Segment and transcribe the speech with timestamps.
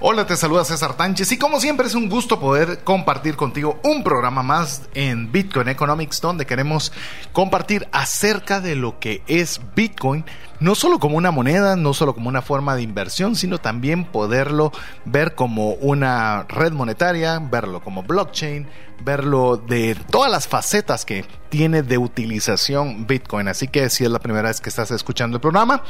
[0.00, 4.04] Hola, te saluda César Tánchez y como siempre es un gusto poder compartir contigo un
[4.04, 6.92] programa más en Bitcoin Economics donde queremos
[7.32, 10.24] compartir acerca de lo que es Bitcoin,
[10.60, 14.72] no solo como una moneda, no solo como una forma de inversión, sino también poderlo
[15.04, 18.66] ver como una red monetaria, verlo como blockchain,
[19.04, 23.48] verlo de todas las facetas que tiene de utilización Bitcoin.
[23.48, 25.82] Así que si es la primera vez que estás escuchando el programa,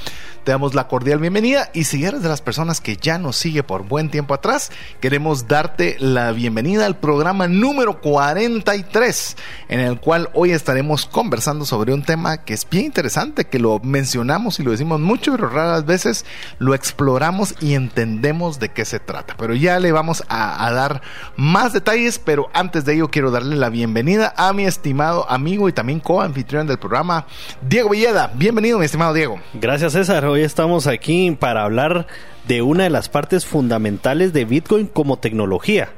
[0.44, 3.62] te damos la cordial bienvenida y si eres de las personas que ya nos sigue
[3.62, 9.36] por buen tiempo atrás, queremos darte la bienvenida al programa número 43,
[9.68, 13.80] en el cual hoy estaremos conversando sobre un tema que es bien interesante, que lo
[13.80, 16.24] mencionamos y lo decimos mucho, pero raras veces
[16.58, 19.34] lo exploramos y entendemos de qué se trata.
[19.36, 21.02] Pero ya le vamos a, dar
[21.36, 25.72] más detalles, pero antes de ello quiero darle la bienvenida a mi estimado amigo y
[25.72, 27.26] también co-anfitrión del programa,
[27.62, 28.30] Diego Villeda.
[28.34, 29.40] Bienvenido, mi estimado Diego.
[29.54, 30.24] Gracias, César.
[30.26, 32.06] Hoy estamos aquí para hablar
[32.46, 35.90] de una de las partes fundamentales de Bitcoin como tecnología.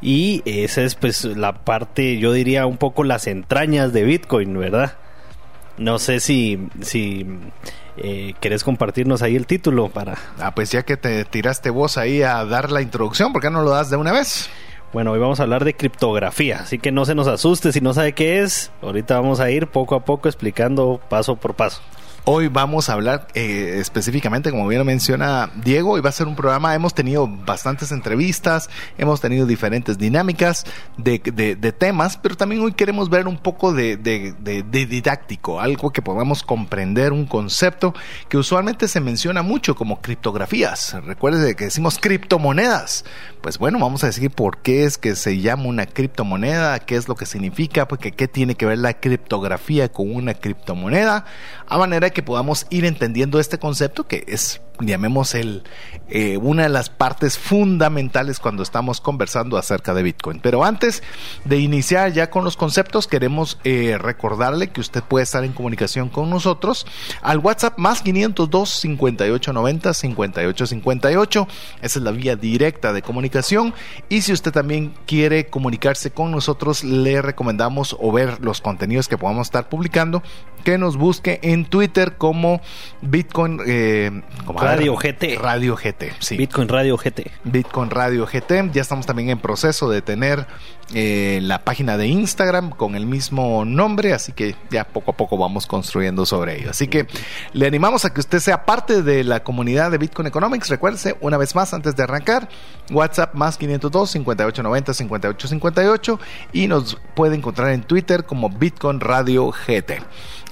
[0.00, 4.98] Y esa es pues la parte, yo diría un poco las entrañas de Bitcoin, ¿verdad?
[5.78, 7.26] No sé si, si
[7.96, 10.18] eh, ¿Querés compartirnos ahí el título para...?
[10.38, 13.62] Ah, pues ya que te tiraste vos ahí a dar la introducción, ¿por qué no
[13.62, 14.48] lo das de una vez?
[14.92, 17.92] Bueno, hoy vamos a hablar de criptografía, así que no se nos asuste si no
[17.94, 18.70] sabe qué es.
[18.80, 21.82] Ahorita vamos a ir poco a poco explicando paso por paso.
[22.26, 26.34] Hoy vamos a hablar eh, específicamente, como bien menciona Diego, y va a ser un
[26.34, 30.64] programa, hemos tenido bastantes entrevistas, hemos tenido diferentes dinámicas
[30.96, 31.18] de,
[31.78, 33.98] temas, pero también hoy queremos ver un poco de,
[34.72, 37.92] didáctico, algo que podamos comprender, un concepto
[38.30, 40.96] que usualmente se menciona mucho como criptografías.
[41.04, 43.04] Recuerde que decimos criptomonedas.
[43.42, 47.06] Pues bueno, vamos a decir por qué es que se llama una criptomoneda, qué es
[47.06, 51.26] lo que significa, porque qué tiene que ver la criptografía con una criptomoneda,
[51.66, 55.62] a manera que podamos ir entendiendo este concepto que es llamemos el,
[56.08, 60.40] eh, una de las partes fundamentales cuando estamos conversando acerca de Bitcoin.
[60.40, 61.02] Pero antes
[61.44, 66.08] de iniciar ya con los conceptos, queremos eh, recordarle que usted puede estar en comunicación
[66.08, 66.86] con nosotros
[67.22, 71.48] al WhatsApp más 502 5890 5858.
[71.82, 73.74] Esa es la vía directa de comunicación.
[74.08, 79.18] Y si usted también quiere comunicarse con nosotros, le recomendamos o ver los contenidos que
[79.18, 80.22] podamos estar publicando,
[80.64, 82.60] que nos busque en Twitter como
[83.02, 83.60] Bitcoin.
[83.66, 85.38] Eh, como Radio GT.
[85.38, 86.36] Radio GT, sí.
[86.36, 87.30] Bitcoin Radio GT.
[87.44, 88.70] Bitcoin Radio GT.
[88.72, 90.46] Ya estamos también en proceso de tener
[90.92, 95.38] eh, la página de Instagram con el mismo nombre, así que ya poco a poco
[95.38, 96.70] vamos construyendo sobre ello.
[96.70, 97.06] Así que
[97.52, 100.68] le animamos a que usted sea parte de la comunidad de Bitcoin Economics.
[100.68, 102.48] Recuérdese, una vez más, antes de arrancar,
[102.90, 106.20] WhatsApp más 502 5890 5858
[106.52, 110.02] y nos puede encontrar en Twitter como Bitcoin Radio GT.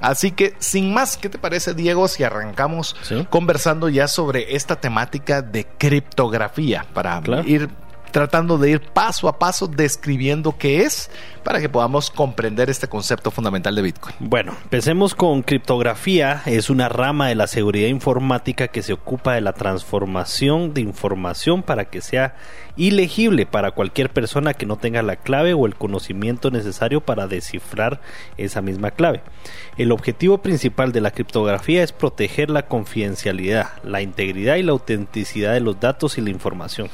[0.02, 2.96] Así que, sin más, ¿qué te parece, Diego, si arrancamos
[3.30, 7.70] conversando ya sobre esta temática de criptografía para ir
[8.12, 11.10] tratando de ir paso a paso describiendo qué es
[11.42, 14.14] para que podamos comprender este concepto fundamental de Bitcoin.
[14.20, 16.42] Bueno, empecemos con criptografía.
[16.46, 21.62] Es una rama de la seguridad informática que se ocupa de la transformación de información
[21.62, 22.36] para que sea
[22.76, 28.00] ilegible para cualquier persona que no tenga la clave o el conocimiento necesario para descifrar
[28.36, 29.22] esa misma clave.
[29.76, 35.54] El objetivo principal de la criptografía es proteger la confidencialidad, la integridad y la autenticidad
[35.54, 36.88] de los datos y la información.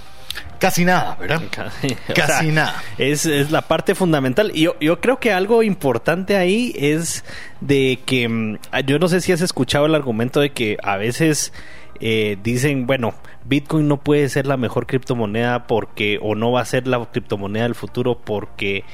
[0.59, 1.43] Casi nada, ¿verdad?
[2.15, 2.83] Casi nada.
[2.99, 4.51] Es, la parte fundamental.
[4.55, 7.25] Y yo, yo, creo que algo importante ahí es
[7.61, 11.53] de que mm, yo no sé si has escuchado el argumento de que a veces
[12.01, 16.65] eh, dicen, bueno, Bitcoin no puede ser la mejor criptomoneda porque, o no va a
[16.65, 18.85] ser la criptomoneda del futuro porque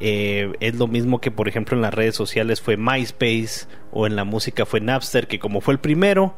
[0.00, 4.16] eh, es lo mismo que, por ejemplo, en las redes sociales fue MySpace o en
[4.16, 6.34] la música fue Napster, que como fue el primero,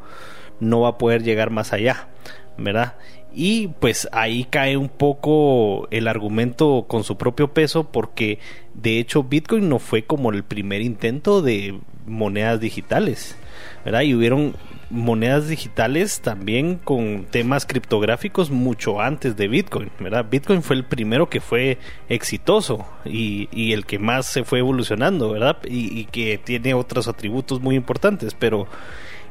[0.59, 2.09] no va a poder llegar más allá,
[2.59, 2.95] ¿verdad?
[3.39, 8.39] Y pues ahí cae un poco el argumento con su propio peso porque
[8.73, 13.37] de hecho Bitcoin no fue como el primer intento de monedas digitales,
[13.85, 14.01] ¿verdad?
[14.01, 14.55] Y hubieron
[14.89, 20.25] monedas digitales también con temas criptográficos mucho antes de Bitcoin, ¿verdad?
[20.31, 21.77] Bitcoin fue el primero que fue
[22.09, 25.59] exitoso y, y el que más se fue evolucionando, ¿verdad?
[25.69, 28.67] Y, y que tiene otros atributos muy importantes, pero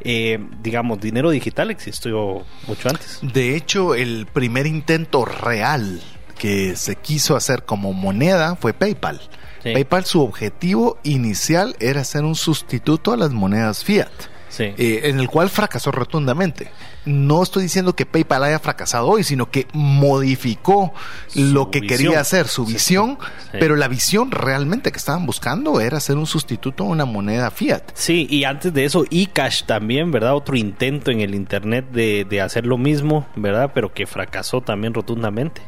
[0.01, 3.19] eh, digamos, dinero digital existió mucho antes.
[3.21, 6.01] De hecho, el primer intento real
[6.38, 9.21] que se quiso hacer como moneda fue PayPal.
[9.63, 14.12] PayPal su objetivo inicial era ser un sustituto a las monedas fiat.
[14.60, 16.69] Eh, en el cual fracasó rotundamente.
[17.06, 20.94] No estoy diciendo que PayPal haya fracasado hoy, sino que modificó
[21.36, 23.19] lo que quería hacer, su visión,
[23.52, 27.84] pero la visión realmente que estaban buscando era ser un sustituto a una moneda fiat.
[27.94, 30.36] Sí, y antes de eso, eCash también, ¿verdad?
[30.36, 33.72] Otro intento en el Internet de, de hacer lo mismo, ¿verdad?
[33.74, 35.62] Pero que fracasó también rotundamente.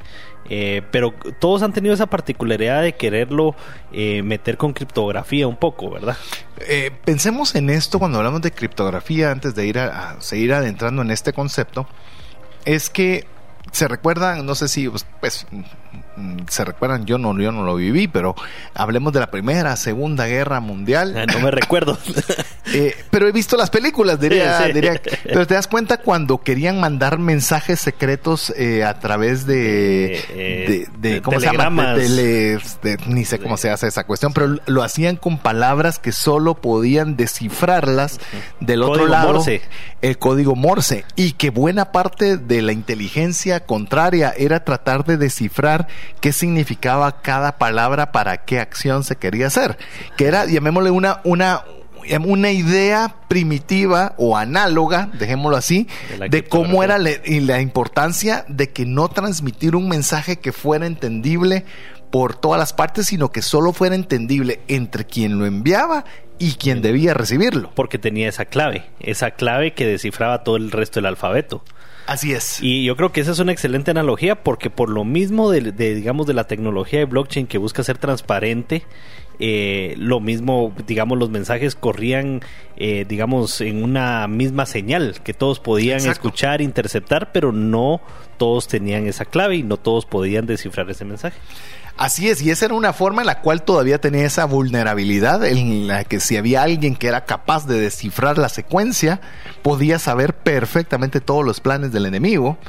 [0.50, 3.56] Eh, pero todos han tenido esa particularidad de quererlo
[3.92, 6.18] eh, meter con criptografía un poco, ¿verdad?
[6.60, 11.12] Eh, pensemos en esto cuando hablamos de criptografía, antes de ir a seguir adentrando en
[11.12, 11.88] este concepto,
[12.66, 13.26] es que
[13.72, 14.90] se recuerdan, no sé si
[15.20, 15.46] pues,
[16.50, 18.36] se recuerdan, yo no, yo no lo viví, pero
[18.74, 21.16] hablemos de la Primera, Segunda Guerra Mundial.
[21.16, 21.98] Ah, no me recuerdo.
[22.74, 25.02] Eh, pero he visto las películas, diría, diría.
[25.24, 31.22] Pero te das cuenta cuando querían mandar mensajes secretos eh, a través de, eh, de,
[31.22, 31.96] ¿cómo se llama?
[33.08, 37.16] ni sé cómo se hace esa cuestión, pero lo hacían con palabras que solo podían
[37.16, 38.20] descifrarlas
[38.60, 39.46] del otro lado.
[40.02, 41.06] El código Morse.
[41.16, 45.87] Y que buena parte de la inteligencia contraria era tratar de descifrar
[46.22, 49.78] qué significaba cada palabra para qué acción se quería hacer.
[50.18, 51.64] Que era, llamémosle una, una,
[52.26, 55.88] una idea primitiva o análoga, dejémoslo así,
[56.30, 61.66] de, cómo era la importancia de que no transmitir un mensaje que fuera entendible
[62.10, 66.06] por todas las partes, sino que solo fuera entendible entre quien lo enviaba
[66.40, 67.72] y quien debía recibirlo.
[67.76, 71.64] Porque tenía esa clave, esa clave que descifraba todo el resto del alfabeto.
[72.08, 72.62] Así es.
[72.62, 76.26] Y yo creo que esa es una excelente analogía porque por lo mismo de, digamos,
[76.26, 78.84] de la tecnología de blockchain que busca ser transparente,
[79.40, 82.40] eh, lo mismo, digamos, los mensajes corrían,
[82.78, 88.00] eh, digamos, en una misma señal que todos podían escuchar, interceptar, pero no
[88.38, 91.38] todos tenían esa clave y no todos podían descifrar ese mensaje.
[91.98, 95.88] Así es, y esa era una forma en la cual todavía tenía esa vulnerabilidad, en
[95.88, 99.20] la que si había alguien que era capaz de descifrar la secuencia,
[99.64, 102.60] podía saber perfectamente todos los planes del enemigo,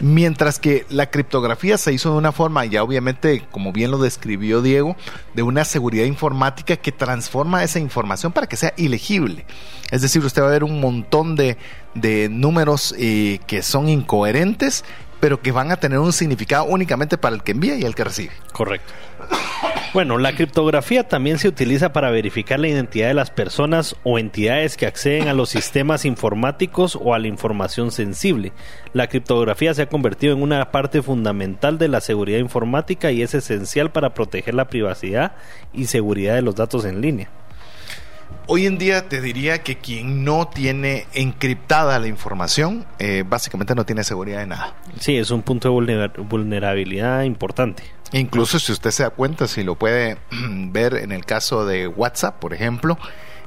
[0.00, 4.62] mientras que la criptografía se hizo de una forma, ya obviamente, como bien lo describió
[4.62, 4.96] Diego,
[5.34, 9.44] de una seguridad informática que transforma esa información para que sea ilegible.
[9.90, 11.58] Es decir, usted va a ver un montón de,
[11.94, 14.84] de números eh, que son incoherentes,
[15.20, 18.04] pero que van a tener un significado únicamente para el que envía y el que
[18.04, 18.32] recibe.
[18.52, 18.92] Correcto.
[19.94, 24.76] Bueno, la criptografía también se utiliza para verificar la identidad de las personas o entidades
[24.76, 28.52] que acceden a los sistemas informáticos o a la información sensible.
[28.92, 33.34] La criptografía se ha convertido en una parte fundamental de la seguridad informática y es
[33.34, 35.32] esencial para proteger la privacidad
[35.72, 37.30] y seguridad de los datos en línea.
[38.46, 43.84] Hoy en día te diría que quien no tiene encriptada la información, eh, básicamente no
[43.84, 44.74] tiene seguridad de nada.
[45.00, 47.82] Sí, es un punto de vulnerabilidad importante.
[48.12, 52.38] Incluso si usted se da cuenta, si lo puede ver en el caso de WhatsApp,
[52.38, 52.98] por ejemplo,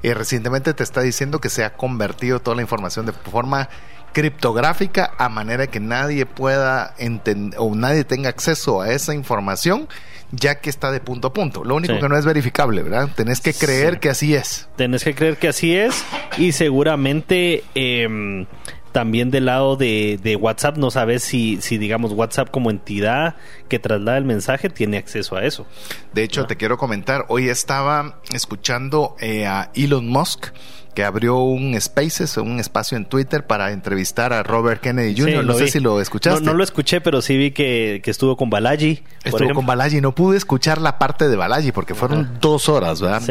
[0.04, 3.70] eh, recientemente te está diciendo que se ha convertido toda la información de forma
[4.14, 9.88] criptográfica a manera que nadie pueda entender o nadie tenga acceso a esa información
[10.32, 11.64] ya que está de punto a punto.
[11.64, 13.10] Lo único que no es verificable, ¿verdad?
[13.16, 14.70] Tenés que creer que así es.
[14.76, 16.06] Tenés que creer que así es
[16.38, 18.46] y seguramente em,
[18.92, 23.36] también del lado de, WhatsApp no sabes si, si, digamos, WhatsApp como entidad
[23.68, 25.66] que traslada el mensaje tiene acceso a eso.
[26.14, 30.48] De hecho, te quiero comentar, hoy estaba escuchando eh, a Elon Musk
[30.94, 35.46] que abrió un Spaces, un espacio en Twitter para entrevistar a Robert Kennedy Jr.
[35.46, 36.44] no sé si lo escuchaste.
[36.44, 39.04] No, lo escuché, pero sí vi que, estuvo con Balaji.
[39.24, 40.02] Estuvo con Balaji.
[40.02, 43.24] No pude escuchar la parte de Balaji porque fueron dos horas, ¿verdad?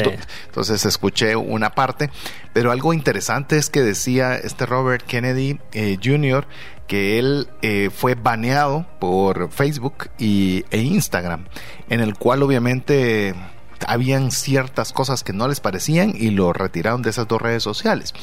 [0.47, 2.11] Entonces escuché una parte.
[2.53, 6.47] Pero algo interesante es que decía este Robert Kennedy eh, Jr.
[6.87, 11.47] que él eh, fue baneado por Facebook y, e Instagram,
[11.89, 13.35] en el cual obviamente
[13.87, 18.15] habían ciertas cosas que no les parecían y lo retiraron de esas dos redes sociales.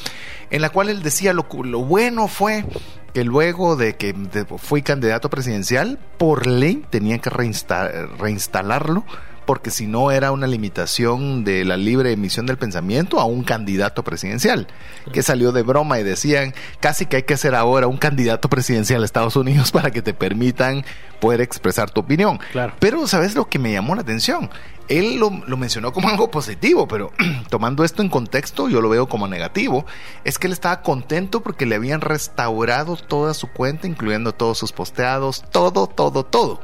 [0.50, 2.64] En la cual él decía lo, lo bueno fue
[3.12, 4.14] que luego de que
[4.58, 9.04] fui candidato presidencial, por ley tenían que reinstalarlo
[9.48, 14.04] porque si no era una limitación de la libre emisión del pensamiento a un candidato
[14.04, 14.68] presidencial,
[15.10, 19.00] que salió de broma y decían casi que hay que ser ahora un candidato presidencial
[19.00, 20.84] a Estados Unidos para que te permitan
[21.18, 22.38] poder expresar tu opinión.
[22.52, 22.74] Claro.
[22.78, 24.50] Pero ¿sabes lo que me llamó la atención?
[24.86, 27.10] Él lo, lo mencionó como algo positivo, pero
[27.48, 29.86] tomando esto en contexto yo lo veo como negativo.
[30.24, 34.72] Es que él estaba contento porque le habían restaurado toda su cuenta, incluyendo todos sus
[34.72, 36.60] posteados, todo, todo, todo.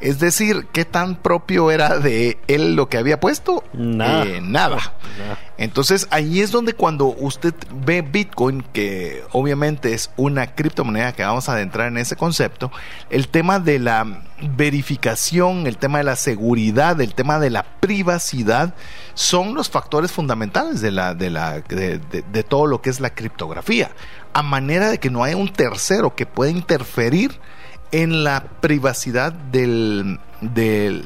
[0.00, 3.64] Es decir, ¿qué tan propio era de él lo que había puesto?
[3.72, 4.26] Nada.
[4.26, 4.92] Eh, nada.
[5.56, 11.48] Entonces ahí es donde cuando usted ve Bitcoin, que obviamente es una criptomoneda que vamos
[11.48, 12.70] a adentrar en ese concepto,
[13.08, 14.22] el tema de la
[14.56, 18.74] verificación, el tema de la seguridad, el tema de la privacidad,
[19.14, 23.14] son los factores fundamentales de, la, de, la, de, de todo lo que es la
[23.14, 23.92] criptografía,
[24.34, 27.40] a manera de que no haya un tercero que pueda interferir
[27.92, 30.18] en la privacidad del,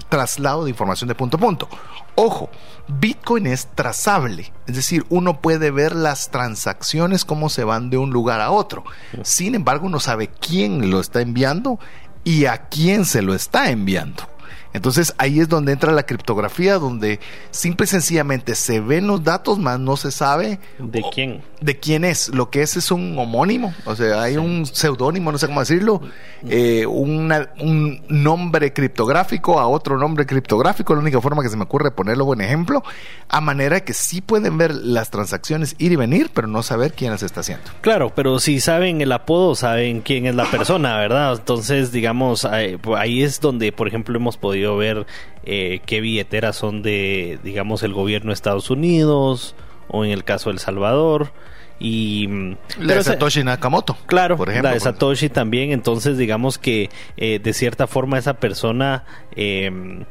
[0.08, 1.68] traslado de información de punto a punto.
[2.14, 2.50] Ojo,
[2.88, 8.10] Bitcoin es trazable, es decir, uno puede ver las transacciones cómo se van de un
[8.10, 8.84] lugar a otro.
[9.22, 11.78] Sin embargo, uno sabe quién lo está enviando
[12.24, 14.24] y a quién se lo está enviando.
[14.72, 19.58] Entonces ahí es donde entra la criptografía, donde simple y sencillamente se ven los datos,
[19.58, 21.42] más no se sabe de quién.
[21.60, 22.28] De quién es.
[22.28, 26.00] Lo que es es un homónimo, o sea, hay un seudónimo, no sé cómo decirlo,
[26.48, 31.90] eh, un nombre criptográfico a otro nombre criptográfico, la única forma que se me ocurre
[31.90, 32.82] ponerlo buen ejemplo,
[33.28, 37.10] a manera que sí pueden ver las transacciones ir y venir, pero no saber quién
[37.10, 37.64] las está haciendo.
[37.80, 41.34] Claro, pero si saben el apodo, saben quién es la persona, ¿verdad?
[41.34, 45.06] Entonces, digamos, ahí es donde, por ejemplo, hemos podido ver
[45.44, 49.54] eh, qué billeteras son de, digamos, el gobierno de Estados Unidos
[49.88, 51.32] o en el caso de El Salvador.
[51.78, 53.96] Y, mm, la de Satoshi Nakamoto.
[54.06, 55.72] Claro, por ejemplo, la de Satoshi también.
[55.72, 60.04] Entonces, digamos que eh, de cierta forma esa persona, em,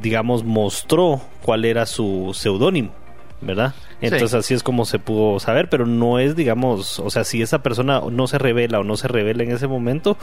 [0.00, 2.92] digamos, mostró cuál era su seudónimo.
[3.40, 3.74] ¿verdad?
[4.00, 7.62] Entonces así es como se pudo saber, pero no es, digamos, o sea, si esa
[7.62, 10.16] persona no se revela o no se revela en ese momento,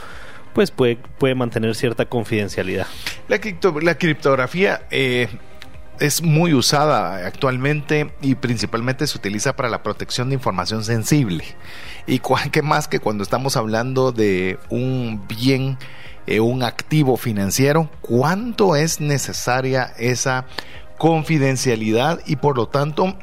[0.54, 2.86] pues puede, puede mantener cierta confidencialidad.
[3.28, 3.38] La,
[3.82, 5.28] la criptografía eh,
[6.00, 11.44] es muy usada actualmente y principalmente se utiliza para la protección de información sensible.
[12.06, 12.20] Y
[12.52, 15.78] qué más que cuando estamos hablando de un bien,
[16.26, 20.46] eh, un activo financiero, ¿cuánto es necesaria esa
[20.98, 23.16] confidencialidad y por lo tanto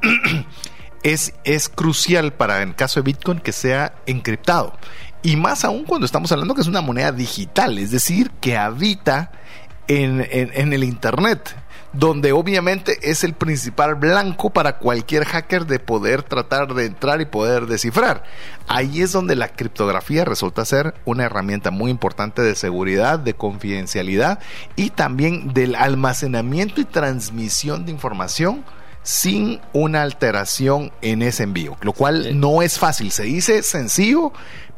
[1.04, 4.74] es, es crucial para el caso de Bitcoin que sea encriptado?
[5.22, 9.32] Y más aún cuando estamos hablando que es una moneda digital, es decir, que habita
[9.88, 11.56] en, el Internet,
[11.94, 17.26] donde obviamente es el principal blanco para cualquier hacker de poder tratar de entrar y
[17.26, 18.24] poder descifrar.
[18.68, 24.40] Ahí es donde la criptografía resulta ser una herramienta muy importante de seguridad, de confidencialidad
[24.76, 28.66] y también del almacenamiento y transmisión de información
[29.04, 33.12] sin una alteración en ese envío, lo cual no es fácil.
[33.12, 34.32] Se dice sencillo,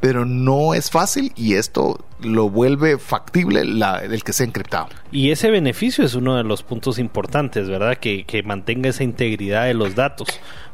[0.06, 4.90] pero no es fácil y esto lo vuelve factible el que sea encriptado.
[5.12, 7.98] Y ese beneficio es uno de los puntos importantes, ¿verdad?
[7.98, 10.28] Que, que mantenga esa integridad de los datos.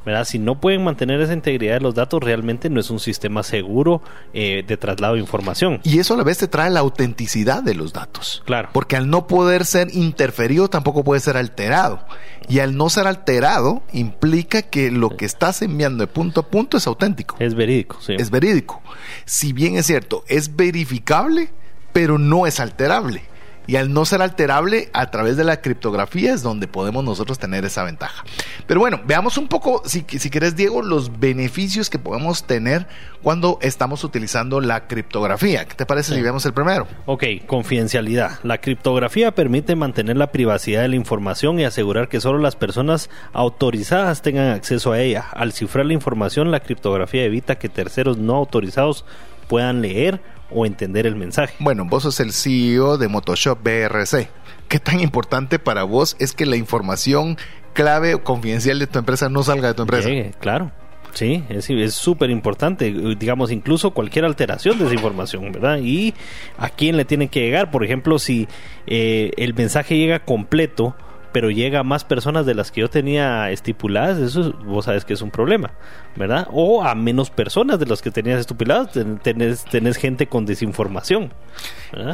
[0.06, 0.26] ¿Verdad?
[0.26, 4.02] Si no pueden mantener esa integridad de los datos, realmente no es un sistema seguro
[4.34, 5.80] eh, de traslado de información.
[5.84, 8.42] Y eso a la vez te trae la autenticidad de los datos.
[8.46, 8.70] Claro.
[8.74, 12.06] Porque al no poder ser interferido, tampoco puede ser alterado.
[12.50, 16.78] Y al no ser alterado, implica que lo que estás enviando de punto a punto
[16.78, 17.36] es auténtico.
[17.40, 18.16] Es verídico, sí.
[18.18, 18.82] Es verídico.
[19.26, 21.50] Si bien es cierto, es verificable,
[21.94, 23.24] pero no es alterable.
[23.72, 27.64] Y al no ser alterable a través de la criptografía es donde podemos nosotros tener
[27.64, 28.26] esa ventaja.
[28.68, 32.86] Pero bueno, veamos un poco, si, si querés Diego, los beneficios que podemos tener
[33.24, 35.64] cuando estamos utilizando la criptografía.
[35.64, 36.86] ¿Qué te parece si vemos el primero?
[37.06, 38.40] Ok, confidencialidad.
[38.44, 43.10] La criptografía permite mantener la privacidad de la información y asegurar que solo las personas
[43.32, 45.28] autorizadas tengan acceso a ella.
[45.32, 49.06] Al cifrar la información, la criptografía evita que terceros no autorizados
[49.48, 50.20] puedan leer
[50.54, 51.56] o entender el mensaje.
[51.60, 54.30] Bueno, vos sos el CEO de Motoshop BRC.
[54.68, 57.38] ¿Qué tan importante para vos es que la información
[57.74, 60.10] clave o confidencial de tu empresa no salga de tu empresa?
[60.40, 60.72] claro.
[61.14, 65.80] Sí, es súper importante, digamos, incluso cualquier alteración de esa información, ¿verdad?
[65.82, 66.14] Y
[66.58, 68.48] a quién le tiene que llegar, por ejemplo, si
[68.88, 70.96] eh, el mensaje llega completo,
[71.32, 75.14] pero llega a más personas de las que yo tenía estipuladas, eso vos sabes que
[75.14, 75.72] es un problema,
[76.16, 76.48] ¿verdad?
[76.52, 78.90] O a menos personas de las que tenías estipuladas,
[79.22, 81.34] tenés, tenés gente con desinformación.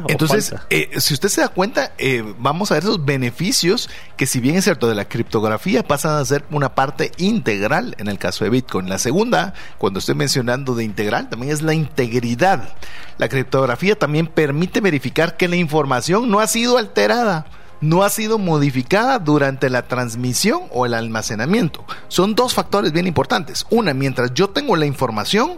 [0.07, 4.39] Entonces, eh, si usted se da cuenta, eh, vamos a ver esos beneficios que si
[4.39, 8.43] bien es cierto de la criptografía, pasan a ser una parte integral en el caso
[8.43, 8.89] de Bitcoin.
[8.89, 12.75] La segunda, cuando estoy mencionando de integral, también es la integridad.
[13.17, 17.45] La criptografía también permite verificar que la información no ha sido alterada
[17.81, 21.85] no ha sido modificada durante la transmisión o el almacenamiento.
[22.07, 23.65] Son dos factores bien importantes.
[23.69, 25.57] Una, mientras yo tengo la información,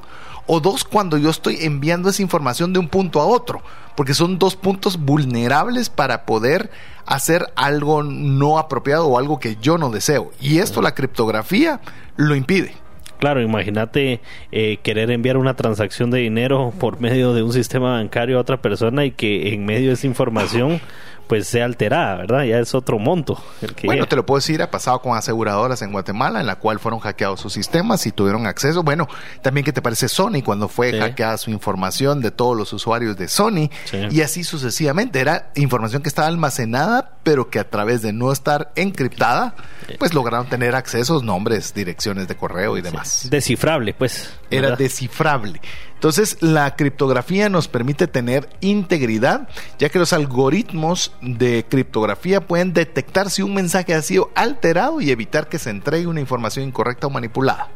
[0.52, 3.62] o dos, cuando yo estoy enviando esa información de un punto a otro,
[3.96, 6.72] porque son dos puntos vulnerables para poder
[7.06, 10.32] hacer algo no apropiado o algo que yo no deseo.
[10.42, 11.82] Y esto la criptografía
[12.16, 12.74] lo impide.
[13.20, 14.22] Claro, imagínate
[14.52, 18.62] eh, querer enviar una transacción de dinero por medio de un sistema bancario a otra
[18.62, 20.80] persona y que en medio de esa información
[21.30, 22.44] pues sea alterada, ¿verdad?
[22.44, 23.40] Ya es otro monto.
[23.62, 26.56] El que bueno, te lo puedo decir, ha pasado con aseguradoras en Guatemala, en la
[26.56, 28.82] cual fueron hackeados sus sistemas y tuvieron acceso.
[28.82, 29.08] Bueno,
[29.44, 33.28] también qué te parece Sony cuando fue hackeada su información de todos los usuarios de
[33.28, 33.70] Sony
[34.10, 35.20] y así sucesivamente.
[35.20, 39.54] Era información que estaba almacenada, pero que a través de no estar encriptada,
[40.00, 43.28] pues lograron tener accesos, nombres, direcciones de correo y demás.
[43.30, 44.34] Descifrable, pues.
[44.50, 45.62] Era descifrable.
[46.00, 53.30] Entonces, la criptografía nos permite tener integridad, ya que los algoritmos de criptografía pueden detectar
[53.30, 57.10] si un mensaje ha sido alterado y evitar que se entregue una información incorrecta o
[57.10, 57.68] manipulada.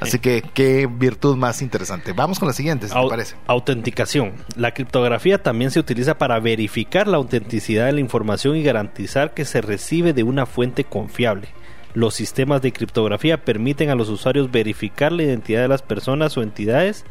[0.00, 2.12] Así que qué virtud más interesante.
[2.12, 3.36] Vamos con la siguiente, si te parece.
[3.46, 4.32] Autenticación.
[4.56, 9.44] La criptografía también se utiliza para verificar la autenticidad de la información y garantizar que
[9.44, 11.46] se recibe de una fuente confiable.
[11.94, 16.42] Los sistemas de criptografía permiten a los usuarios verificar la identidad de las personas o
[16.42, 17.04] entidades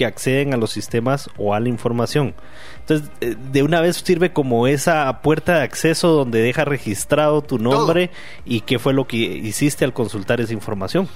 [0.00, 2.34] que acceden a los sistemas o a la información.
[2.80, 7.58] Entonces, eh, de una vez sirve como esa puerta de acceso donde deja registrado tu
[7.58, 8.10] nombre
[8.44, 11.08] y qué fue lo que hiciste al consultar esa información.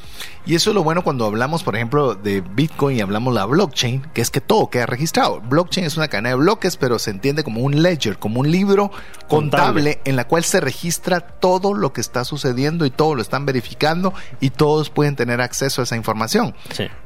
[0.47, 4.02] Y eso es lo bueno cuando hablamos, por ejemplo, de Bitcoin y hablamos la blockchain,
[4.12, 5.40] que es que todo queda registrado.
[5.40, 8.90] Blockchain es una cadena de bloques, pero se entiende como un ledger, como un libro
[9.28, 13.47] contable, en la cual se registra todo lo que está sucediendo y todo lo están
[13.47, 16.54] verificando y todos pueden tener acceso a esa información.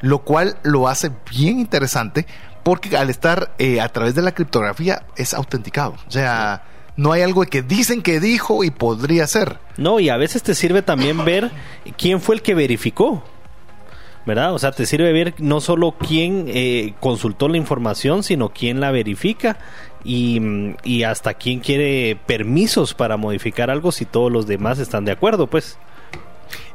[0.00, 2.26] Lo cual lo hace bien interesante
[2.62, 5.94] porque al estar eh, a través de la criptografía es autenticado.
[6.06, 6.64] O sea,
[6.96, 9.58] no hay algo que dicen que dijo y podría ser.
[9.76, 11.50] No, y a veces te sirve también ver
[11.96, 13.22] quién fue el que verificó.
[14.26, 14.52] ¿verdad?
[14.52, 18.90] O sea, te sirve ver no solo quién eh, consultó la información, sino quién la
[18.90, 19.58] verifica
[20.04, 20.38] y,
[20.84, 25.46] y, hasta quién quiere permisos para modificar algo si todos los demás están de acuerdo,
[25.46, 25.78] pues.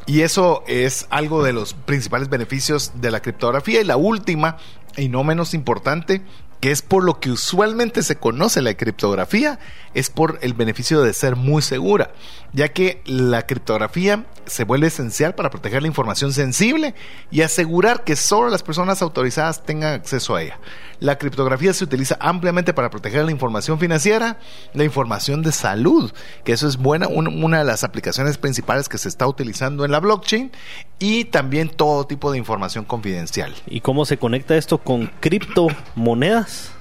[0.05, 3.81] Y eso es algo de los principales beneficios de la criptografía.
[3.81, 4.57] Y la última,
[4.97, 6.21] y no menos importante,
[6.63, 9.59] que es por lo que usualmente se conoce la criptografía,
[9.93, 12.11] es por el beneficio de ser muy segura,
[12.53, 16.95] ya que la criptografía se vuelve esencial para proteger la información sensible
[17.31, 20.57] y asegurar que solo las personas autorizadas tengan acceso a ella.
[21.03, 24.37] La criptografía se utiliza ampliamente para proteger la información financiera,
[24.73, 26.13] la información de salud,
[26.45, 29.99] que eso es buena, una de las aplicaciones principales que se está utilizando en la
[29.99, 30.53] blockchain,
[30.99, 33.53] y también todo tipo de información confidencial.
[33.67, 36.72] ¿Y cómo se conecta esto con criptomonedas?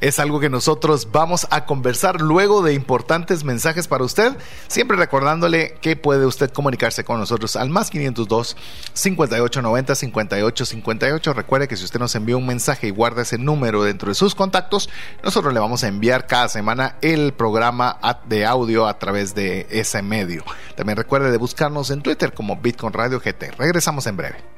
[0.00, 4.36] Es algo que nosotros vamos a conversar luego de importantes mensajes para usted.
[4.68, 8.56] Siempre recordándole que puede usted comunicarse con nosotros al más 502
[8.92, 11.32] 5890 5858.
[11.32, 14.34] Recuerde que si usted nos envía un mensaje y guarda ese número dentro de sus
[14.34, 14.88] contactos,
[15.22, 20.02] nosotros le vamos a enviar cada semana el programa de audio a través de ese
[20.02, 20.44] medio.
[20.76, 23.52] También recuerde de buscarnos en Twitter como Bitcoin Radio GT.
[23.58, 24.57] Regresamos en breve.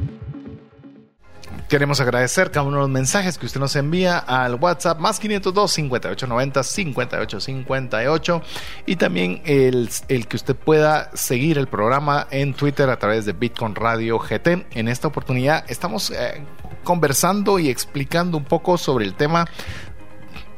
[1.71, 5.71] Queremos agradecer cada uno de los mensajes que usted nos envía al WhatsApp más 502
[5.71, 8.41] 5890 5858
[8.87, 9.87] y también el,
[10.27, 14.67] que usted pueda seguir el programa en Twitter a través de Bitcoin Radio GT.
[14.71, 16.43] En esta oportunidad estamos eh,
[16.83, 19.45] conversando y explicando un poco sobre el tema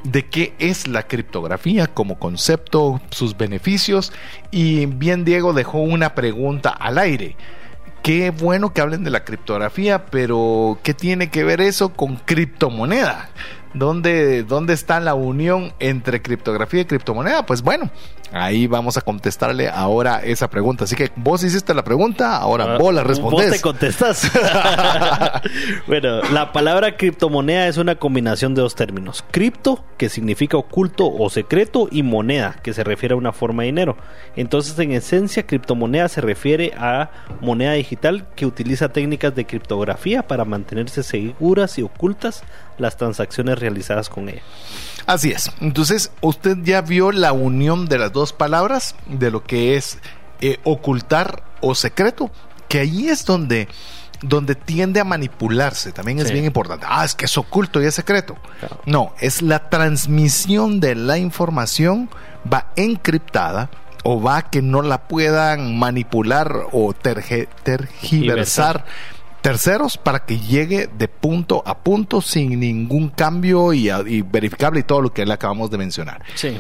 [0.04, 4.12] de qué es la criptografía como concepto, sus beneficios.
[4.50, 7.36] Y bien Diego dejó una pregunta al aire
[8.04, 13.30] qué bueno que hablen de la criptografía, pero ¿qué tiene que ver eso con criptomoneda?
[13.74, 17.46] ¿Dónde, ¿Dónde está la unión entre criptografía y criptomoneda?
[17.48, 17.90] Pues bueno,
[18.34, 20.84] ahí vamos a contestarle ahora esa pregunta.
[20.84, 23.50] Así que vos hiciste la pregunta, ahora ah, vos la respondes.
[23.50, 24.32] Vos te contestas.
[25.88, 29.24] bueno, la palabra criptomoneda es una combinación de dos términos.
[29.32, 33.68] Cripto, que significa oculto o secreto, y moneda, que se refiere a una forma de
[33.68, 33.98] dinero.
[34.36, 40.46] Entonces, en esencia, criptomoneda se refiere a moneda digital que utiliza técnicas de criptografía para
[40.46, 42.44] mantenerse seguras y ocultas
[42.78, 44.42] las transacciones realizadas con ella.
[45.06, 45.52] Así es.
[45.60, 49.98] Entonces, usted ya vio la unión de las dos palabras de lo que es
[50.42, 52.32] eh, ocultar o secreto,
[52.68, 53.68] que ahí es donde
[54.24, 55.92] donde tiende a manipularse.
[55.92, 56.86] También es bien importante.
[56.90, 58.38] Ah, es que es oculto y es secreto.
[58.86, 62.10] No, es la transmisión de la información
[62.52, 63.70] va encriptada
[64.04, 68.86] o va que no la puedan manipular o tergiversar
[69.44, 73.90] terceros para que llegue de punto a punto sin ningún cambio y,
[74.22, 76.24] verificable y todo lo que le acabamos de mencionar.
[76.36, 76.58] Sí,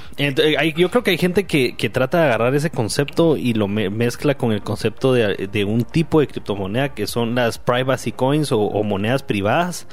[0.76, 4.52] yo creo que hay gente que, trata de agarrar ese concepto y lo mezcla con
[4.52, 9.24] el concepto de, un tipo de criptomoneda que son las privacy coins o, o monedas
[9.24, 9.88] privadas,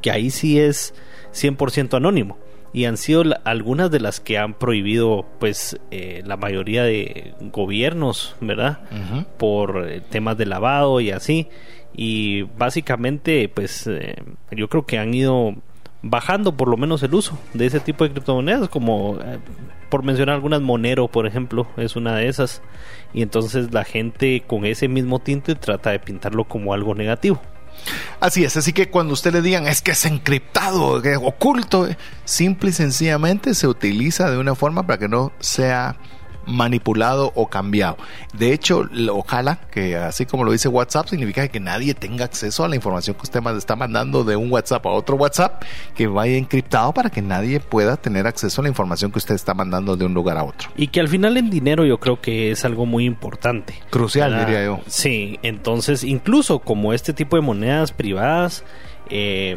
[0.00, 0.94] que ahí sí es
[1.32, 2.38] 100% anónimo.
[2.72, 8.36] Y han sido algunas de las que han prohibido pues eh, la mayoría de gobiernos
[8.40, 8.78] verdad
[9.38, 11.48] por eh, temas de lavado y así
[11.94, 14.16] y básicamente pues eh,
[14.50, 15.54] yo creo que han ido
[16.02, 19.18] bajando por lo menos el uso de ese tipo de criptomonedas como
[19.90, 22.62] por mencionar algunas Monero por ejemplo es una de esas.
[23.12, 27.40] Y entonces la gente con ese mismo tinte trata de pintarlo como algo negativo.
[28.20, 31.88] Así es, así que cuando usted le digan es que es encriptado, que es oculto,
[32.24, 35.96] simple y sencillamente se utiliza de una forma para que no sea
[36.46, 37.96] manipulado o cambiado.
[38.34, 42.68] De hecho, ojalá que así como lo dice WhatsApp, significa que nadie tenga acceso a
[42.68, 45.62] la información que usted está mandando de un WhatsApp a otro WhatsApp,
[45.94, 49.54] que vaya encriptado para que nadie pueda tener acceso a la información que usted está
[49.54, 50.70] mandando de un lugar a otro.
[50.76, 53.74] Y que al final en dinero yo creo que es algo muy importante.
[53.90, 54.80] Crucial, diría yo.
[54.86, 58.64] Sí, entonces incluso como este tipo de monedas privadas,
[59.08, 59.56] eh,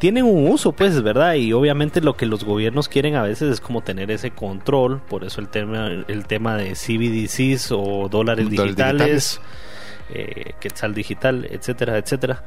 [0.00, 1.34] tienen un uso, pues, ¿verdad?
[1.34, 5.24] Y obviamente lo que los gobiernos quieren a veces es como tener ese control, por
[5.24, 9.40] eso el tema, el tema de CBDCs o dólares digitales,
[10.08, 12.42] eh, quetzal digital, etcétera, etcétera.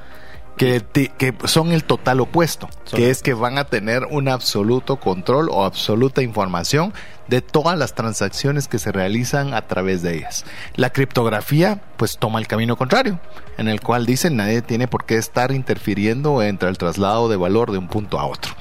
[0.58, 0.84] Que,
[1.18, 5.64] que, son el total opuesto, que es que van a tener un absoluto control o
[5.64, 6.94] absoluta información
[7.28, 10.46] de todas las transacciones que se realizan a través de ellas.
[10.76, 13.20] La criptografía pues toma el camino contrario,
[13.58, 17.72] en el cual dicen nadie tiene por qué estar interfiriendo entre el traslado de valor
[17.72, 18.54] de un punto a otro.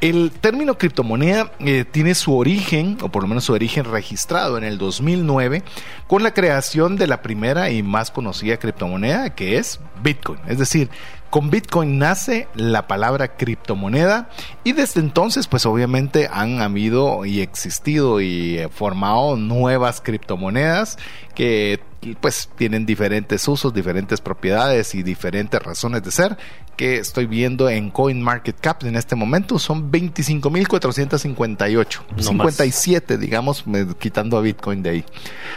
[0.00, 4.64] El término criptomoneda eh, tiene su origen, o por lo menos su origen registrado en
[4.64, 5.62] el 2009,
[6.08, 10.40] con la creación de la primera y más conocida criptomoneda, que es Bitcoin.
[10.48, 10.90] Es decir,
[11.32, 14.28] con Bitcoin nace la palabra criptomoneda
[14.64, 20.98] y desde entonces pues obviamente han habido y existido y formado nuevas criptomonedas
[21.34, 21.80] que
[22.20, 26.36] pues tienen diferentes usos, diferentes propiedades y diferentes razones de ser
[26.76, 33.64] que estoy viendo en CoinMarketCap en este momento son 25.458, no 57 digamos,
[33.98, 35.04] quitando a Bitcoin de ahí.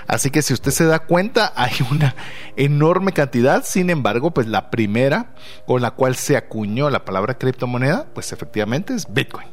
[0.07, 2.15] Así que si usted se da cuenta hay una
[2.55, 5.33] enorme cantidad, sin embargo, pues la primera
[5.65, 9.47] con la cual se acuñó la palabra criptomoneda, pues efectivamente es Bitcoin.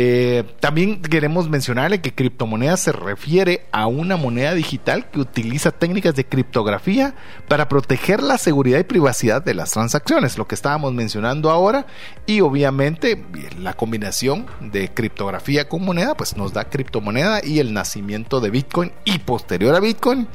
[0.00, 6.14] Eh, también queremos mencionarle que criptomoneda se refiere a una moneda digital que utiliza técnicas
[6.14, 7.16] de criptografía
[7.48, 11.84] para proteger la seguridad y privacidad de las transacciones, lo que estábamos mencionando ahora,
[12.26, 13.24] y obviamente
[13.58, 18.92] la combinación de criptografía con moneda, pues nos da criptomoneda y el nacimiento de Bitcoin
[19.04, 20.28] y posterior a Bitcoin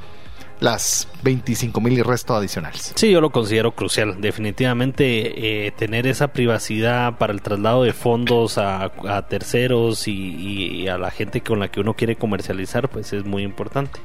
[0.60, 2.94] las 25 mil y resto adicionales.
[2.96, 4.22] Sí, yo lo considero crucial.
[4.22, 8.92] Definitivamente eh, tener esa privacidad para el traslado de fondos a,
[9.30, 14.00] terceros y, a la gente con la que uno quiere comercializar, pues es muy importante.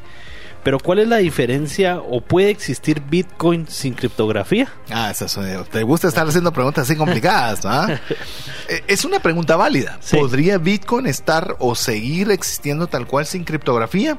[0.65, 4.69] Pero ¿cuál es la diferencia o puede existir Bitcoin sin criptografía?
[4.91, 8.01] Ah, eso te gusta estar haciendo preguntas así complicadas, ¿ah?
[8.89, 9.99] es una pregunta válida.
[10.11, 14.19] ¿Podría Bitcoin estar o seguir existiendo tal cual sin criptografía?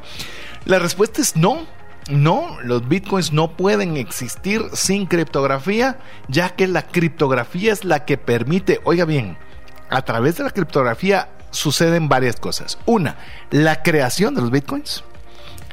[0.65, 1.67] La respuesta es no
[2.09, 8.17] no, los bitcoins no pueden existir sin criptografía, ya que la criptografía es la que
[8.17, 9.37] permite, oiga bien,
[9.89, 12.77] a través de la criptografía suceden varias cosas.
[12.85, 13.17] Una,
[13.51, 15.03] la creación de los bitcoins,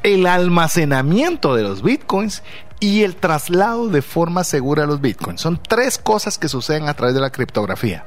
[0.03, 2.43] el almacenamiento de los bitcoins
[2.79, 5.41] y el traslado de forma segura de los bitcoins.
[5.41, 8.05] Son tres cosas que suceden a través de la criptografía.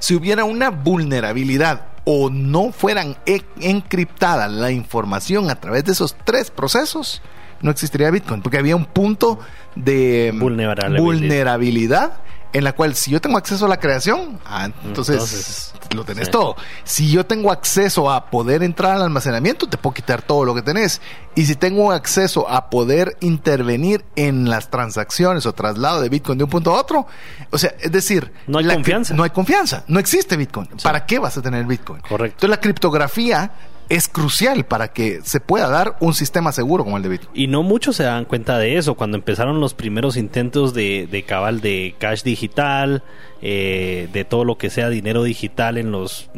[0.00, 6.16] Si hubiera una vulnerabilidad o no fueran e-, encriptada la información a través de esos
[6.24, 7.22] tres procesos,
[7.62, 9.38] no existiría Bitcoin, porque había un punto
[9.76, 12.14] de vulnerabilidad
[12.52, 16.56] en la cual si yo tengo acceso a la creación, ah, entonces, lo tenés todo.
[16.84, 20.62] Si yo tengo acceso a poder entrar al almacenamiento, te puedo quitar todo lo que
[20.62, 21.00] tenés.
[21.34, 26.44] Y si tengo acceso a poder intervenir en las transacciones o traslado de Bitcoin de
[26.44, 27.06] un punto a otro,
[27.50, 29.14] o sea, es decir, no hay confianza.
[29.14, 30.68] No hay confianza, no existe Bitcoin.
[30.82, 32.00] ¿Para qué vas a tener Bitcoin?
[32.02, 32.36] Correcto.
[32.36, 33.52] Entonces la criptografía
[33.90, 37.30] es crucial para que se pueda dar un sistema seguro como el de Bitcoin.
[37.34, 38.94] Y no muchos se dan cuenta de eso.
[38.94, 43.02] Cuando empezaron los primeros intentos de, de cabal de cash digital,
[43.42, 46.30] eh, de todo lo que sea dinero digital en los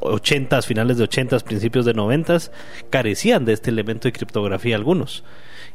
[0.00, 2.38] 80 finales de 80 principios de 90
[2.88, 5.24] carecían de este elemento de criptografía algunos.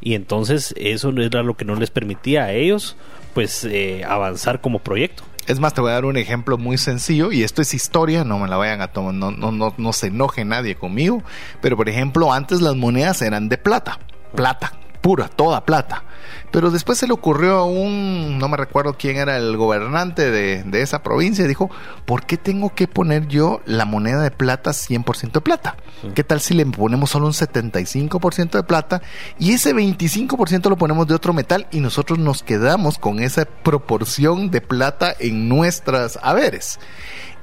[0.01, 2.97] Y entonces eso era lo que no les permitía a ellos
[3.35, 5.28] pues eh, avanzar como proyecto.
[5.49, 8.37] Es más, te voy a dar un ejemplo muy sencillo y esto es historia, no
[8.37, 11.23] me la vayan a tomar, no, no, no, no se enoje nadie conmigo,
[11.59, 13.97] pero por ejemplo, antes las monedas eran de plata,
[14.35, 16.03] plata, pura, toda plata.
[16.51, 20.63] Pero después se le ocurrió a un, no me recuerdo quién era el gobernante de,
[20.63, 21.69] de esa provincia, dijo,
[22.05, 25.75] ¿por qué tengo que poner yo la moneda de plata 100% de plata?
[26.15, 29.01] ¿Qué tal si le ponemos solo un 75% de plata
[29.37, 34.49] y ese 25% lo ponemos de otro metal y nosotros nos quedamos con esa proporción
[34.49, 36.79] de plata en nuestras haberes?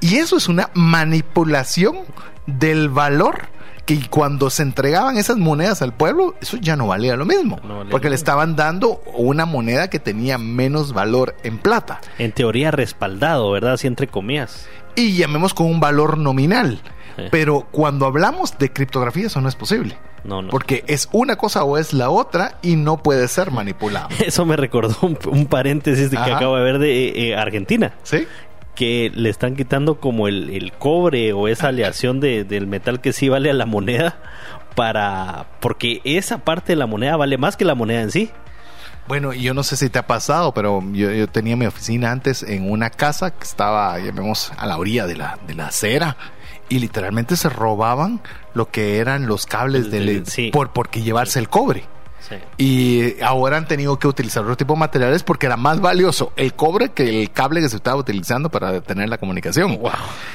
[0.00, 1.98] Y eso es una manipulación
[2.46, 3.48] del valor
[3.86, 8.10] que cuando se entregaban esas monedas al pueblo, eso ya no valía lo mismo, porque
[8.10, 12.00] le estaban dando una moneda que tenía menos valor en plata.
[12.18, 13.74] En teoría respaldado, ¿verdad?
[13.74, 14.68] Así entre comillas.
[14.96, 16.80] Y llamemos con un valor nominal.
[17.30, 19.96] Pero cuando hablamos de criptografía eso no es posible.
[20.22, 20.50] No, no.
[20.50, 24.08] Porque es una cosa o es la otra y no puede ser manipulado.
[24.18, 27.94] Eso me recordó un, paréntesis de que acabo de ver de eh, eh, Argentina.
[28.02, 28.26] Sí
[28.76, 33.28] que le están quitando como el, cobre o esa aleación de, del metal que sí
[33.28, 34.20] vale a la moneda
[34.76, 38.30] para porque esa parte de la moneda vale más que la moneda en sí.
[39.08, 42.70] Bueno, yo no sé si te ha pasado, pero yo, tenía mi oficina antes en
[42.70, 46.16] una casa que estaba, llamemos, a la orilla de la, de la acera
[46.68, 48.20] y literalmente se robaban
[48.54, 51.84] lo que eran los cables del, por porque llevarse el cobre.
[52.56, 56.54] Y ahora han tenido que utilizar otro tipo de materiales porque era más valioso el
[56.54, 59.78] cobre que el cable que se estaba utilizando para tener la comunicación.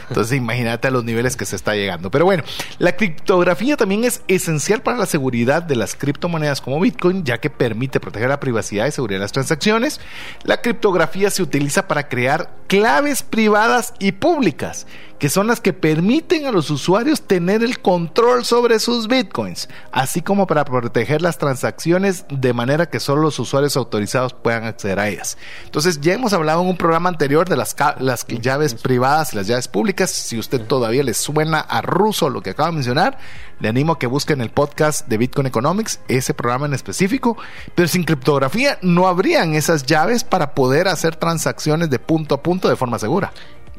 [0.09, 2.11] Entonces imagínate a los niveles que se está llegando.
[2.11, 2.43] Pero bueno,
[2.79, 7.49] la criptografía también es esencial para la seguridad de las criptomonedas como Bitcoin, ya que
[7.49, 9.99] permite proteger la privacidad y seguridad de las transacciones.
[10.43, 14.87] La criptografía se utiliza para crear claves privadas y públicas
[15.21, 20.23] que son las que permiten a los usuarios tener el control sobre sus bitcoins, así
[20.23, 25.09] como para proteger las transacciones de manera que solo los usuarios autorizados puedan acceder a
[25.09, 25.37] ellas.
[25.63, 29.45] Entonces ya hemos hablado en un programa anterior de las, las llaves privadas y las
[29.45, 30.09] llaves públicas.
[30.09, 33.19] Si usted todavía le suena a ruso lo que acabo de mencionar,
[33.59, 37.37] le animo a que busquen el podcast de Bitcoin Economics, ese programa en específico.
[37.75, 42.69] Pero sin criptografía no habrían esas llaves para poder hacer transacciones de punto a punto
[42.69, 43.31] de forma segura.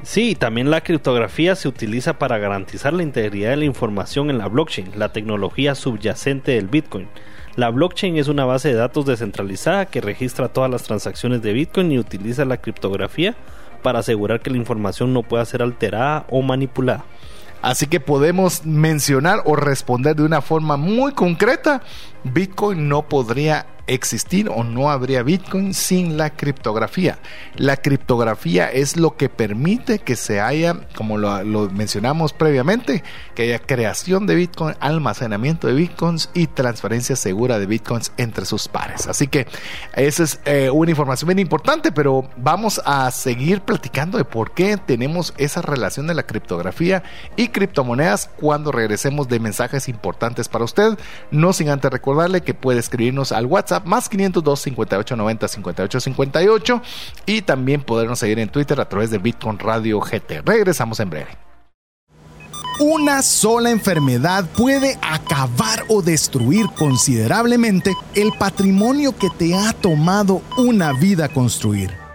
[0.02, 4.48] Sí, también la criptografía se utiliza para garantizar la integridad de la información en la
[4.48, 7.08] blockchain, la tecnología subyacente del Bitcoin.
[7.54, 11.92] La blockchain es una base de datos descentralizada que registra todas las transacciones de Bitcoin
[11.92, 13.36] y utiliza la criptografía
[13.82, 17.04] para asegurar que la información no pueda ser alterada o manipulada.
[17.62, 21.82] Así que podemos mencionar o responder de una forma muy concreta,
[22.24, 27.18] Bitcoin no podría existir o no habría Bitcoin sin la criptografía.
[27.56, 33.02] La criptografía es lo que permite que se haya, como lo, mencionamos previamente,
[33.34, 38.68] que haya creación de Bitcoin, almacenamiento de Bitcoins y transferencia segura de Bitcoins entre sus
[38.68, 39.06] pares.
[39.06, 39.46] Así que
[39.94, 44.76] esa es eh, una información bien importante, pero vamos a seguir platicando de por qué
[44.76, 47.02] tenemos esa relación de la criptografía
[47.36, 50.98] y criptomonedas cuando regresemos de mensajes importantes para usted.
[51.30, 56.82] No sin antes recordarle que puede escribirnos al WhatsApp más 502 58 90 58 58
[57.26, 60.42] y también podernos seguir en Twitter a través de Bitcoin Radio GT.
[60.44, 61.30] Regresamos en breve.
[62.80, 70.92] Una sola enfermedad puede acabar o destruir considerablemente el patrimonio que te ha tomado una
[70.92, 72.01] vida construir.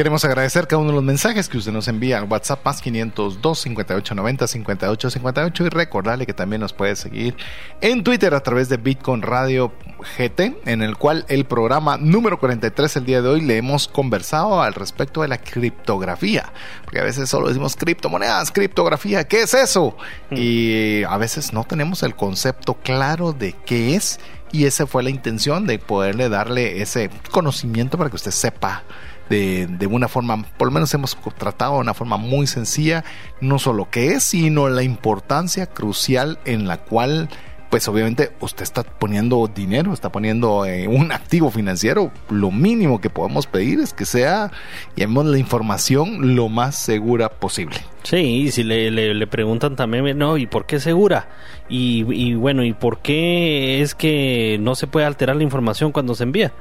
[0.00, 3.58] Queremos agradecer cada uno de los mensajes que usted nos envía al WhatsApp más 502
[3.58, 7.36] 5890 5858 y recordarle que también nos puede seguir
[7.82, 9.74] en Twitter a través de Bitcoin Radio
[10.16, 14.62] GT, en el cual el programa número 43 el día de hoy le hemos conversado
[14.62, 16.50] al respecto de la criptografía.
[16.82, 19.98] Porque a veces solo decimos criptomonedas, criptografía, ¿qué es eso?
[20.30, 20.34] Mm.
[20.34, 24.18] Y a veces no tenemos el concepto claro de qué es
[24.50, 28.82] y esa fue la intención de poderle darle ese conocimiento para que usted sepa
[29.30, 33.04] de, de, una forma, por lo menos hemos tratado de una forma muy sencilla,
[33.40, 37.30] no solo qué es, sino la importancia crucial en la cual
[37.70, 42.10] pues obviamente usted está poniendo dinero, está poniendo eh, un activo financiero.
[42.28, 44.50] Lo mínimo que podemos pedir es que sea,
[44.96, 47.76] llevemos la información lo más segura posible.
[48.02, 51.28] Sí, y si le, le, preguntan también, no, ¿y por qué segura?
[51.68, 56.16] Y, y bueno, ¿y por qué es que no se puede alterar la información cuando
[56.16, 56.52] se envía?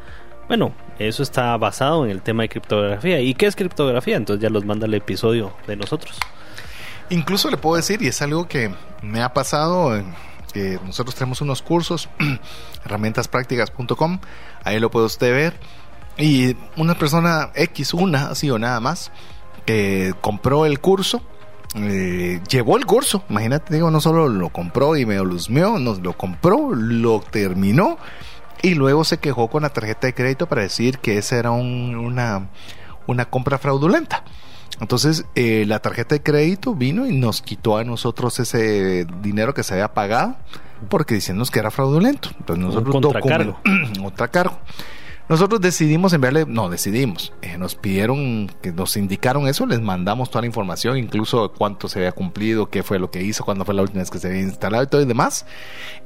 [0.49, 3.21] Bueno, eso está basado en el tema de criptografía.
[3.21, 4.17] ¿Y qué es criptografía?
[4.17, 6.17] Entonces ya los manda el episodio de nosotros.
[7.11, 10.03] Incluso le puedo decir, y es algo que me ha pasado,
[10.51, 12.09] que nosotros tenemos unos cursos,
[12.83, 14.19] herramientasprácticas.com,
[14.63, 15.53] ahí lo puede usted ver.
[16.17, 19.11] Y una persona X, una, así o nada más,
[19.67, 21.21] que compró el curso,
[21.75, 25.99] eh, llevó el curso, imagínate, digo, no solo lo compró y me lo luzmeó, nos
[25.99, 27.99] lo compró, lo terminó
[28.61, 32.49] y luego se quejó con la tarjeta de crédito para decir que esa era una,
[33.07, 34.23] una compra fraudulenta.
[34.79, 39.63] Entonces eh, la tarjeta de crédito vino y nos quitó a nosotros ese dinero que
[39.63, 40.37] se había pagado
[40.87, 42.29] porque diciéndonos que era fraudulento.
[42.39, 43.59] Entonces nosotros otra cargo.
[44.03, 44.59] otra cargo.
[45.29, 50.41] Nosotros decidimos enviarle, no decidimos, eh, nos pidieron que nos indicaron eso, les mandamos toda
[50.41, 53.83] la información, incluso cuánto se había cumplido, qué fue lo que hizo, cuándo fue la
[53.83, 55.45] última vez que se había instalado y todo y demás.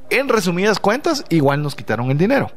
[0.10, 2.52] En resumidas cuentas, igual nos quitaron el dinero.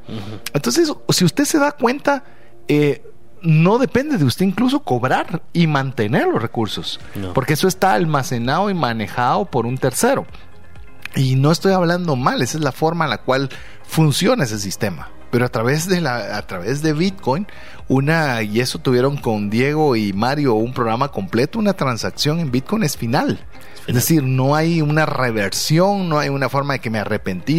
[0.53, 2.25] Entonces, si usted se da cuenta,
[2.67, 3.05] eh,
[3.43, 6.99] no depende de usted incluso cobrar y mantener los recursos,
[7.33, 10.27] porque eso está almacenado y manejado por un tercero.
[11.15, 13.51] Y no estoy hablando mal, esa es la forma en la cual
[13.85, 17.47] funciona ese sistema pero a través de la a través de Bitcoin
[17.89, 22.83] una y eso tuvieron con Diego y Mario un programa completo una transacción en Bitcoin
[22.83, 23.39] es final.
[23.87, 27.55] Es decir, no hay una reversión, no hay una forma de que me arrepentí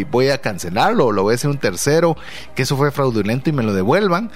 [0.00, 2.16] y voy a cancelarlo, o lo voy a hacer un tercero,
[2.56, 4.32] que eso fue fraudulento y me lo devuelvan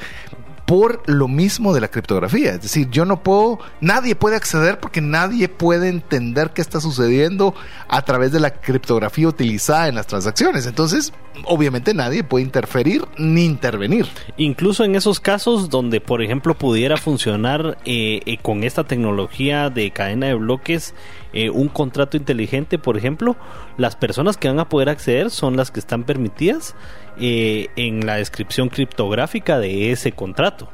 [0.68, 2.50] por lo mismo de la criptografía.
[2.52, 7.54] Es decir, yo no puedo, nadie puede acceder porque nadie puede entender qué está sucediendo
[7.88, 10.66] a través de la criptografía utilizada en las transacciones.
[10.66, 14.08] Entonces, obviamente nadie puede interferir ni intervenir.
[14.36, 19.90] Incluso en esos casos donde, por ejemplo, pudiera funcionar eh, eh, con esta tecnología de
[19.90, 20.94] cadena de bloques,
[21.32, 23.36] eh, un contrato inteligente, por ejemplo,
[23.78, 26.74] las personas que van a poder acceder son las que están permitidas
[27.20, 30.68] eh, en la descripción criptográfica de ese contrato.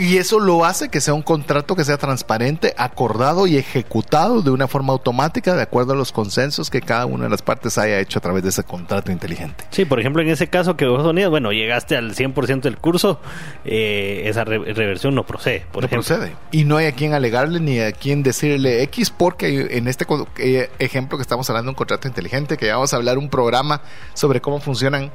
[0.00, 4.50] Y eso lo hace que sea un contrato que sea transparente, acordado y ejecutado de
[4.50, 8.00] una forma automática de acuerdo a los consensos que cada una de las partes haya
[8.00, 9.62] hecho a través de ese contrato inteligente.
[9.68, 13.20] Sí, por ejemplo, en ese caso que vos Unidos, bueno, llegaste al 100% del curso,
[13.66, 15.66] eh, esa reversión no procede.
[15.78, 16.34] no procede.
[16.50, 20.06] Y no hay a quien alegarle ni a quien decirle X, porque en este
[20.38, 23.82] eh, ejemplo que estamos hablando de un contrato inteligente, que vamos a hablar un programa
[24.14, 25.10] sobre cómo funcionan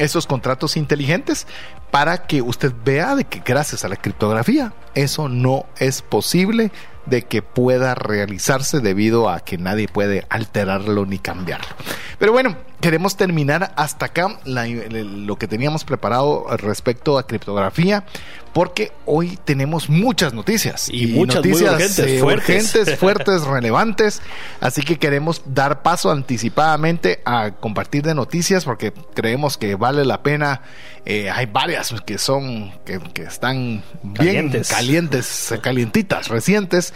[0.00, 1.46] esos contratos inteligentes
[1.90, 6.72] para que usted vea de que gracias a la criptografía eso no es posible
[7.06, 11.68] de que pueda realizarse debido a que nadie puede alterarlo ni cambiarlo.
[12.18, 18.04] Pero bueno, queremos terminar hasta acá lo que teníamos preparado respecto a criptografía,
[18.52, 22.74] porque hoy tenemos muchas noticias y, muchas noticias eh, fuertes.
[22.98, 24.22] fuertes, relevantes.
[24.60, 30.22] Así que queremos dar paso anticipadamente a compartir de noticias porque creemos que vale la
[30.22, 30.62] pena.
[31.06, 36.92] Eh, hay varias que son que, están bien calientes, calientitas, recientes.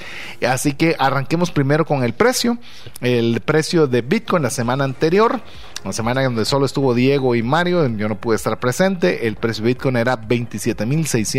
[0.46, 2.58] Así que arranquemos primero con el precio.
[3.00, 5.40] El precio de Bitcoin la semana anterior
[5.84, 9.62] la semana donde solo estuvo Diego y Mario, yo no pude estar presente, el precio
[9.62, 10.16] de Bitcoin era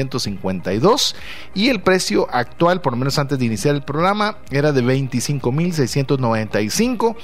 [0.09, 1.15] 27.652
[1.53, 7.15] y el precio actual, por lo menos antes de iniciar el programa, era de 25.695,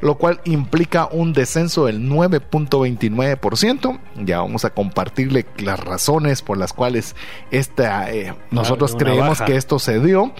[0.00, 3.98] lo cual implica un descenso del 9.29%.
[4.24, 7.16] Ya vamos a compartirle las razones por las cuales
[7.50, 10.32] esta, eh, nosotros creemos que esto se dio.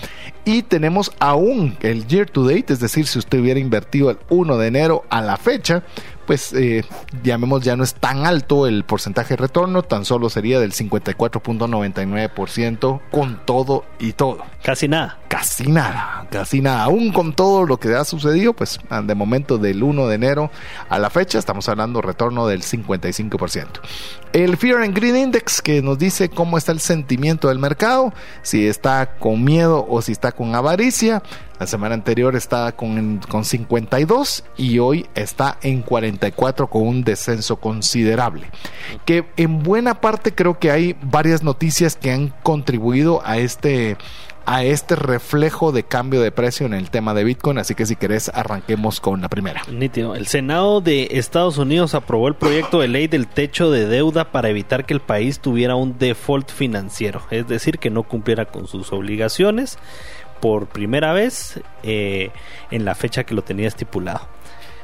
[0.44, 4.56] Y tenemos aún el year to date, es decir, si usted hubiera invertido el 1
[4.56, 5.82] de enero a la fecha,
[6.28, 6.84] pues eh,
[7.22, 13.00] llamemos ya no es tan alto el porcentaje de retorno, tan solo sería del 54.99%
[13.10, 14.44] con todo y todo.
[14.62, 15.18] Casi nada.
[15.28, 16.84] Casi nada, casi nada.
[16.84, 20.50] Aún con todo lo que ha sucedido, pues de momento del 1 de enero
[20.88, 23.66] a la fecha estamos hablando retorno del 55%.
[24.32, 28.12] El Fear and Greed Index que nos dice cómo está el sentimiento del mercado,
[28.42, 31.22] si está con miedo o si está con avaricia.
[31.58, 37.56] La semana anterior estaba con, con 52 y hoy está en 44 con un descenso
[37.56, 38.50] considerable.
[39.04, 43.96] Que en buena parte creo que hay varias noticias que han contribuido a este
[44.50, 47.58] a este reflejo de cambio de precio en el tema de Bitcoin.
[47.58, 49.60] Así que si querés, arranquemos con la primera.
[49.70, 50.14] Nítido.
[50.14, 54.48] El Senado de Estados Unidos aprobó el proyecto de ley del techo de deuda para
[54.48, 58.90] evitar que el país tuviera un default financiero, es decir, que no cumpliera con sus
[58.90, 59.78] obligaciones
[60.40, 62.30] por primera vez eh,
[62.70, 64.37] en la fecha que lo tenía estipulado.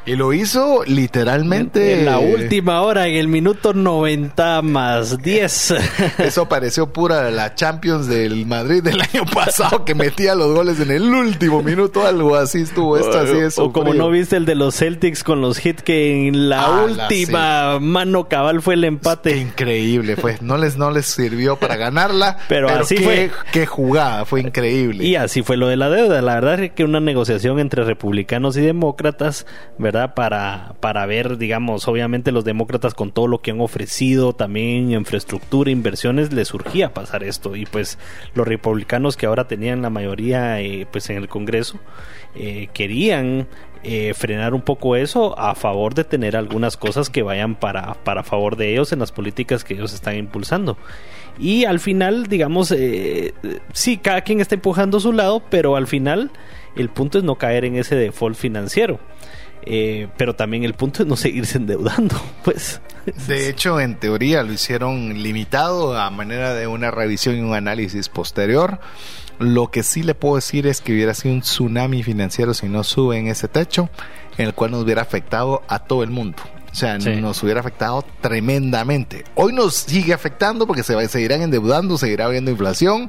[0.07, 2.01] Y lo hizo literalmente.
[2.01, 5.75] En la última hora, en el minuto 90 más 10.
[6.19, 10.91] Eso pareció pura la Champions del Madrid del año pasado que metía los goles en
[10.91, 13.59] el último minuto, algo así estuvo esto, así es.
[13.59, 16.85] O como no viste el de los Celtics con los hits que en la ah,
[16.85, 19.39] última mano cabal fue el empate.
[19.39, 20.37] increíble fue.
[20.43, 22.37] No les, no les sirvió para ganarla.
[22.49, 23.31] Pero, así fue.
[23.53, 25.03] Qué jugada, fue increíble.
[25.03, 26.21] Y así fue lo de la deuda.
[26.21, 29.47] La verdad es que una negociación entre republicanos y demócratas,
[29.79, 29.94] ¿verdad?
[30.15, 35.71] Para, para ver, digamos, obviamente los demócratas con todo lo que han ofrecido, también infraestructura,
[35.71, 37.55] inversiones, les surgía pasar esto.
[37.55, 37.99] Y pues
[38.35, 41.79] los republicanos que ahora tenían la mayoría eh, pues en el Congreso,
[42.35, 43.47] eh, querían
[43.85, 48.25] eh, frenar un poco eso a favor de tener algunas cosas que vayan para, para
[48.25, 50.77] favor de ellos en las políticas que ellos están impulsando.
[51.39, 52.75] Y al final, digamos,
[53.73, 56.31] sí, cada quien está empujando a su lado, pero al final
[56.77, 58.99] el punto es no caer en ese default financiero.
[59.67, 62.81] Eh, pero también el punto es no seguirse endeudando, pues.
[63.27, 68.09] De hecho, en teoría lo hicieron limitado a manera de una revisión y un análisis
[68.09, 68.79] posterior.
[69.39, 72.85] Lo que sí le puedo decir es que hubiera sido un tsunami financiero si no
[72.85, 73.89] sube en ese techo,
[74.39, 76.43] en el cual nos hubiera afectado a todo el mundo.
[76.71, 79.25] O sea, nos hubiera afectado tremendamente.
[79.37, 83.09] Hoy nos sigue afectando porque se seguirán endeudando, seguirá habiendo inflación,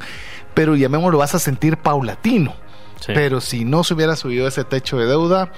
[0.54, 2.54] pero llamémoslo, vas a sentir paulatino.
[3.08, 5.52] Pero si no se hubiera subido ese techo de deuda,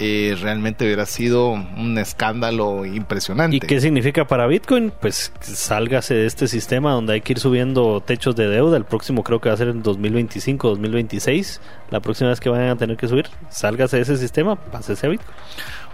[0.00, 3.56] eh, realmente hubiera sido un escándalo impresionante.
[3.56, 4.92] ¿Y qué significa para Bitcoin?
[4.98, 8.78] Pues sálgase de este sistema donde hay que ir subiendo techos de deuda.
[8.78, 11.60] El próximo creo que va a ser en 2025, 2026.
[11.90, 15.10] La próxima vez que vayan a tener que subir, sálgase de ese sistema, pásese a
[15.10, 15.36] Bitcoin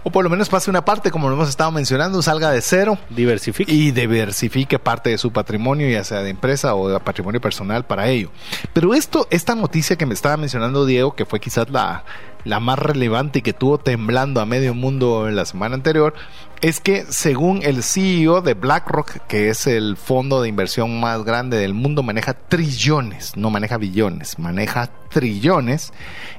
[0.07, 2.97] o por lo menos pase una parte, como lo hemos estado mencionando, salga de cero.
[3.09, 3.69] Diversifique.
[3.69, 8.07] Y diversifique parte de su patrimonio, ya sea de empresa o de patrimonio personal para
[8.07, 8.31] ello.
[8.71, 12.05] Pero esto, esta noticia que me estaba mencionando Diego, que fue quizás la,
[12.45, 16.13] la más relevante y que tuvo temblando a medio mundo en la semana anterior,
[16.61, 21.57] es que según el CEO de BlackRock, que es el fondo de inversión más grande
[21.57, 25.93] del mundo, maneja trillones, no maneja billones, maneja trillones.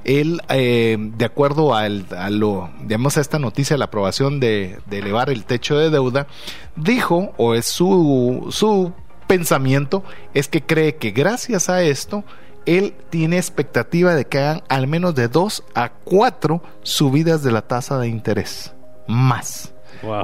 [0.04, 5.30] Él, eh, de acuerdo a, lo, digamos, a esta noticia, la aprobación de, de elevar
[5.30, 6.26] el techo de deuda,
[6.74, 8.92] dijo, o es su, su
[9.28, 10.02] pensamiento,
[10.34, 12.24] es que cree que gracias a esto,
[12.66, 17.62] él tiene expectativa de que hagan al menos de dos a cuatro subidas de la
[17.62, 18.74] tasa de interés.
[19.06, 19.72] Más.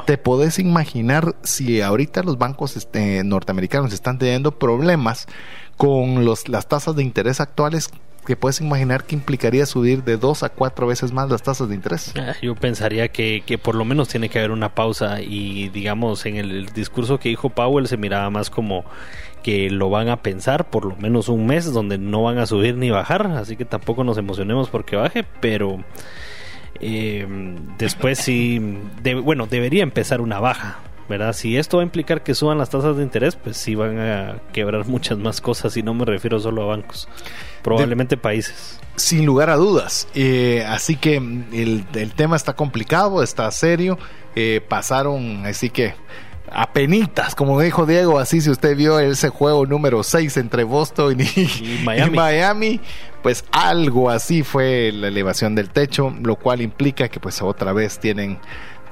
[0.07, 5.27] Te podés imaginar si ahorita los bancos este, norteamericanos están teniendo problemas
[5.77, 7.91] con los, las tasas de interés actuales,
[8.25, 11.75] que puedes imaginar que implicaría subir de dos a cuatro veces más las tasas de
[11.75, 12.15] interés.
[12.17, 16.25] Ah, yo pensaría que, que, por lo menos tiene que haber una pausa y digamos
[16.27, 18.85] en el discurso que dijo Powell se miraba más como
[19.43, 22.77] que lo van a pensar por lo menos un mes donde no van a subir
[22.77, 25.85] ni bajar, así que tampoco nos emocionemos porque baje, pero
[26.81, 27.27] eh,
[27.79, 28.61] después sí,
[29.23, 31.33] bueno, debería empezar una baja, ¿verdad?
[31.33, 34.41] Si esto va a implicar que suban las tasas de interés, pues sí van a
[34.53, 37.09] quebrar muchas más cosas y no me refiero solo a bancos,
[37.63, 38.81] probablemente países.
[38.97, 40.09] Sin lugar a dudas.
[40.15, 43.99] Eh, así que el, tema está complicado, está serio.
[44.37, 45.95] Eh, pasaron, así que
[46.51, 51.81] apenitas, como dijo Diego, así si usted vio ese juego número 6 entre Boston y,
[51.85, 52.81] Miami.
[53.23, 57.99] pues algo así fue la elevación del techo, lo cual implica que pues otra vez
[57.99, 58.39] tienen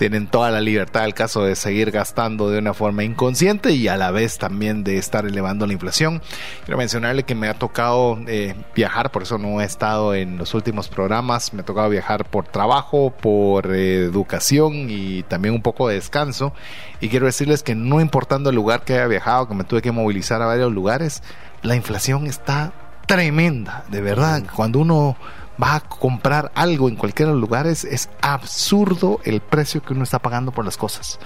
[0.03, 3.97] tienen toda la libertad el caso de seguir gastando de una forma inconsciente y a
[3.97, 6.21] la vez también de estar elevando la inflación.
[6.65, 10.55] Quiero mencionarle que me ha tocado eh, viajar, por eso no he estado en los
[10.55, 15.87] últimos programas, me ha tocado viajar por trabajo, por eh, educación y también un poco
[15.87, 16.53] de descanso.
[17.01, 19.93] Y quiero decirles que no importando el lugar que haya viajado, que me tuve que
[19.93, 21.23] movilizar a varios lugares,
[21.63, 22.73] la inflación está
[23.07, 24.43] tremenda, de verdad.
[24.53, 25.17] Cuando uno
[25.61, 30.19] va a comprar algo en cualquier lugar, es, es absurdo el precio que uno está
[30.19, 31.19] pagando por las cosas.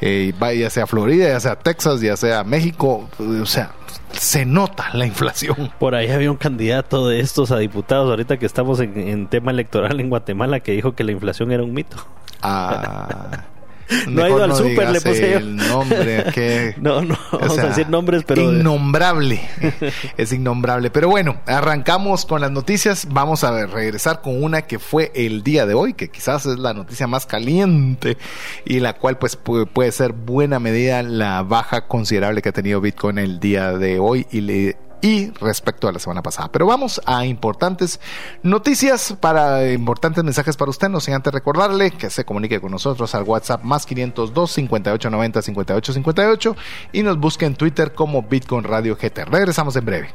[0.00, 3.72] Eh, ya sea Florida, ya sea Texas, ya sea México, o sea,
[4.12, 5.72] se nota la inflación.
[5.78, 9.50] Por ahí había un candidato de estos a diputados, ahorita que estamos en, en tema
[9.50, 11.96] electoral en Guatemala, que dijo que la inflación era un mito.
[12.42, 13.44] Ah.
[14.08, 16.74] no ha ido al súper, le puse el nombre, que...
[16.80, 18.42] No, no, vamos a decir nombres, pero...
[18.42, 19.40] Innombrable,
[20.16, 20.90] es innombrable.
[20.90, 25.66] Pero bueno, arrancamos con las noticias, vamos a regresar con una que fue el día
[25.66, 28.16] de hoy, que quizás es la noticia más caliente
[28.64, 33.18] y la cual pues puede, ser buena medida la baja considerable que ha tenido Bitcoin
[33.18, 36.50] el día de hoy y le y respecto a la semana pasada.
[36.50, 38.00] Pero vamos a importantes
[38.42, 40.88] noticias para importantes mensajes para usted.
[40.88, 46.56] No sin antes recordarle que se comunique con nosotros al WhatsApp más 502 5890 5858
[46.92, 49.24] y nos busque en Twitter como Bitcoin Radio GT.
[49.24, 50.14] Regresamos en breve.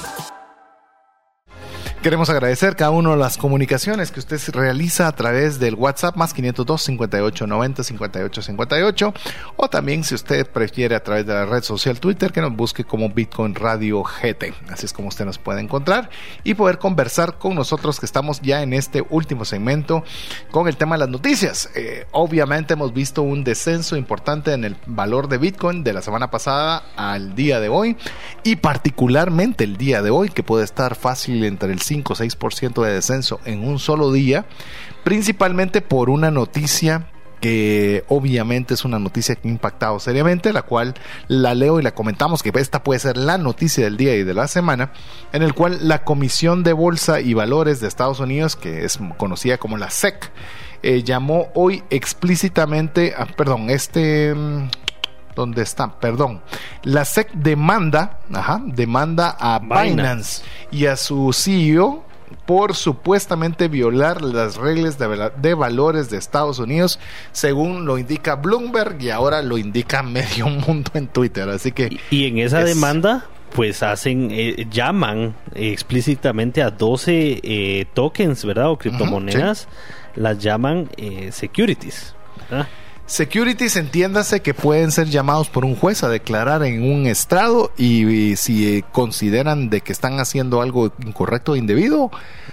[2.01, 6.81] Queremos agradecer cada uno las comunicaciones que usted realiza a través del WhatsApp más 502
[6.81, 9.13] 58 90 58 58
[9.55, 12.85] o también si usted prefiere a través de la red social Twitter que nos busque
[12.85, 14.51] como Bitcoin Radio GT.
[14.71, 16.09] Así es como usted nos puede encontrar
[16.43, 20.03] y poder conversar con nosotros que estamos ya en este último segmento
[20.49, 21.69] con el tema de las noticias.
[21.75, 26.31] Eh, obviamente hemos visto un descenso importante en el valor de Bitcoin de la semana
[26.31, 27.95] pasada al día de hoy
[28.43, 32.83] y particularmente el día de hoy que puede estar fácil entre el 5 o 6%
[32.85, 34.45] de descenso en un solo día,
[35.03, 37.07] principalmente por una noticia
[37.41, 40.93] que obviamente es una noticia que ha impactado seriamente, la cual
[41.27, 44.33] la leo y la comentamos, que esta puede ser la noticia del día y de
[44.33, 44.93] la semana,
[45.33, 49.57] en el cual la Comisión de Bolsa y Valores de Estados Unidos, que es conocida
[49.57, 50.31] como la SEC,
[50.83, 54.33] eh, llamó hoy explícitamente, perdón, este
[55.31, 55.99] mm, ¿Dónde está?
[55.99, 56.41] Perdón.
[56.83, 60.43] La SEC demanda, ajá, demanda a Binance.
[60.71, 62.03] y a su CEO
[62.45, 66.99] por supuestamente violar las reglas de, de, valores de Estados Unidos,
[67.31, 71.49] según lo indica Bloomberg y ahora lo indica medio mundo en Twitter.
[71.49, 71.97] Así que.
[72.09, 78.69] Y, en esa demanda, pues hacen, eh, llaman explícitamente a 12 eh, tokens, ¿verdad?
[78.69, 79.67] O criptomonedas,
[80.15, 82.15] las llaman eh, securities.
[82.49, 82.67] ¿verdad?
[83.11, 88.37] Securities, entiéndase que pueden ser llamados por un juez a declarar en un estrado y,
[88.37, 92.09] si eh, consideran de que están haciendo algo incorrecto o indebido,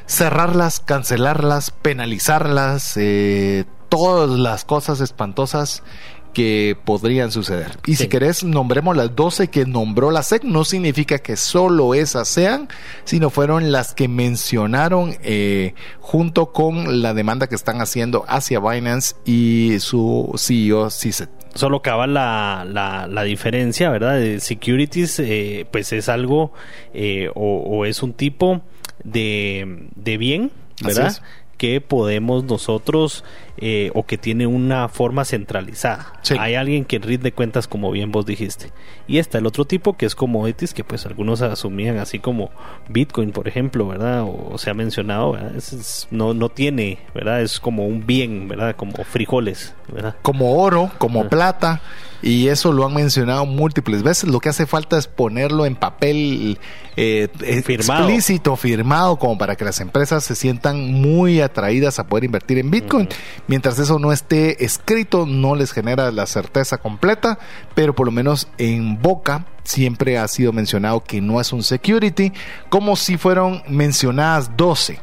[0.06, 5.84] cerrarlas, cancelarlas, penalizarlas, eh, todas las cosas espantosas
[6.38, 7.80] que podrían suceder.
[7.84, 12.28] Y si querés, nombremos las 12 que nombró la SEC, no significa que solo esas
[12.28, 12.68] sean,
[13.02, 19.16] sino fueron las que mencionaron eh, junto con la demanda que están haciendo hacia Binance
[19.24, 24.20] y su CEO CISET solo acaba la, la, diferencia, ¿verdad?
[24.20, 26.52] De securities, eh, pues es algo
[26.94, 28.60] eh, o, es un tipo
[29.02, 30.52] de, de bien,
[30.84, 31.20] ¿verdad?
[31.56, 33.24] Que podemos nosotros
[33.60, 36.12] eh, o que tiene una forma centralizada.
[36.38, 38.70] Hay alguien que rinde cuentas como bien vos dijiste.
[39.08, 42.50] Y está el otro tipo que es commodities que pues algunos asumían así como
[42.88, 44.22] Bitcoin, por ejemplo, ¿verdad?
[44.22, 45.36] O, se ha mencionado,
[46.10, 47.42] no, no tiene, ¿verdad?
[47.42, 48.76] Es como un bien, ¿verdad?
[48.76, 50.14] Como frijoles, ¿verdad?
[50.22, 51.28] Como oro, como ah.
[51.28, 51.82] plata.
[52.20, 54.28] Y eso lo han mencionado múltiples veces.
[54.28, 56.58] Lo que hace falta es ponerlo en papel
[56.96, 57.28] eh,
[57.64, 58.02] firmado.
[58.02, 62.72] explícito, firmado, como para que las empresas se sientan muy atraídas a poder invertir en
[62.72, 63.08] Bitcoin.
[63.48, 67.38] Mientras eso no esté escrito, no les genera la certeza completa,
[67.74, 72.32] pero por lo menos en boca siempre ha sido mencionado que no es un security,
[72.68, 75.00] como si fueron mencionadas 12.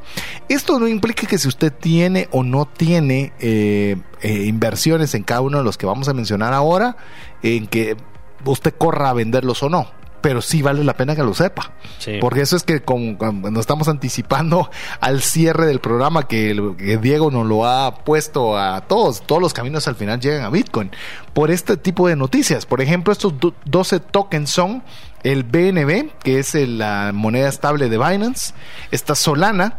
[0.47, 5.41] Esto no implica que si usted tiene o no tiene eh, eh, inversiones en cada
[5.41, 6.97] uno de los que vamos a mencionar ahora,
[7.41, 7.97] en que
[8.45, 11.73] usted corra a venderlos o no pero sí vale la pena que lo sepa.
[12.19, 17.67] Porque eso es que nos estamos anticipando al cierre del programa que, Diego nos lo
[17.67, 19.21] ha puesto a todos.
[19.21, 20.89] Todos los caminos al final llegan a Bitcoin.
[21.35, 22.65] Por este tipo de noticias.
[22.65, 24.81] Por ejemplo, estos 12 tokens son
[25.21, 28.55] el BNB, que es la moneda estable de Binance.
[28.89, 29.77] Está Solana,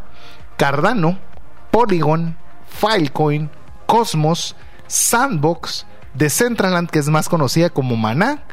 [0.57, 1.19] Cardano,
[1.73, 2.37] Polygon,
[2.69, 3.51] Filecoin,
[3.87, 4.55] Cosmos,
[4.87, 8.45] Sandbox, Decentraland, que es más conocida como Maná,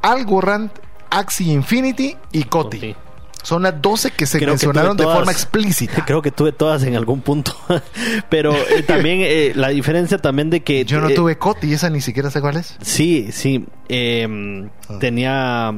[0.00, 0.70] Algorand,
[1.12, 2.96] Axie Infinity y Coti.
[3.42, 6.04] Son las 12 que se mencionaron de forma explícita.
[6.06, 7.54] Creo que tuve todas en algún punto.
[8.30, 10.84] Pero eh, también eh, la diferencia también de que...
[10.84, 12.76] Yo no eh, tuve Coti, esa ni siquiera sé cuál es.
[12.80, 13.66] Sí, sí.
[13.88, 14.98] Em, ah.
[15.00, 15.74] Tenía...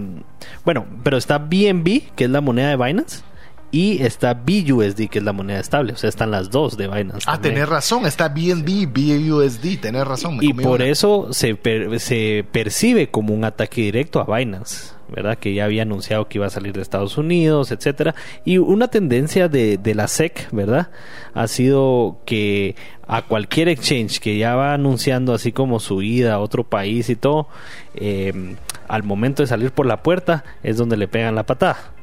[0.65, 3.23] Bueno, pero está BNB, que es la moneda de Binance
[3.75, 5.95] y está BUSD, que es la moneda estable.
[5.95, 7.25] O sea, están las dos de Binance.
[7.27, 10.39] Ah, tenés razón, está BNB, BUSD, tenés razón.
[10.41, 11.59] y por eso se,
[11.99, 14.95] se percibe como un ataque directo a Binance.
[15.15, 15.39] ¿Verdad?
[15.39, 18.15] Que ya había anunciado que iba a salir de Estados Unidos, etcétera.
[18.45, 20.89] Y una tendencia de, de, la SEC, ¿verdad?
[21.35, 26.39] Ha sido que a cualquier exchange que ya va anunciando así como su ida a
[26.39, 27.49] otro país y todo,
[27.95, 28.57] eh,
[28.89, 31.94] al momento de salir por la puerta es donde le pegan la patada.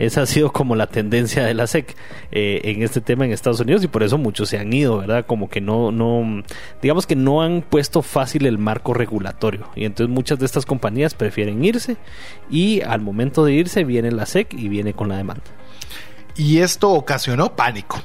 [0.00, 1.94] Esa ha sido como la tendencia de la SEC
[2.32, 5.26] eh, en este tema en Estados Unidos y por eso muchos se han ido, ¿verdad?
[5.26, 6.42] Como que no, no,
[6.80, 11.12] digamos que no han puesto fácil el marco regulatorio y entonces muchas de estas compañías
[11.12, 11.98] prefieren irse
[12.50, 15.44] y al momento de irse viene la SEC y viene con la demanda.
[16.34, 18.02] Y esto ocasionó pánico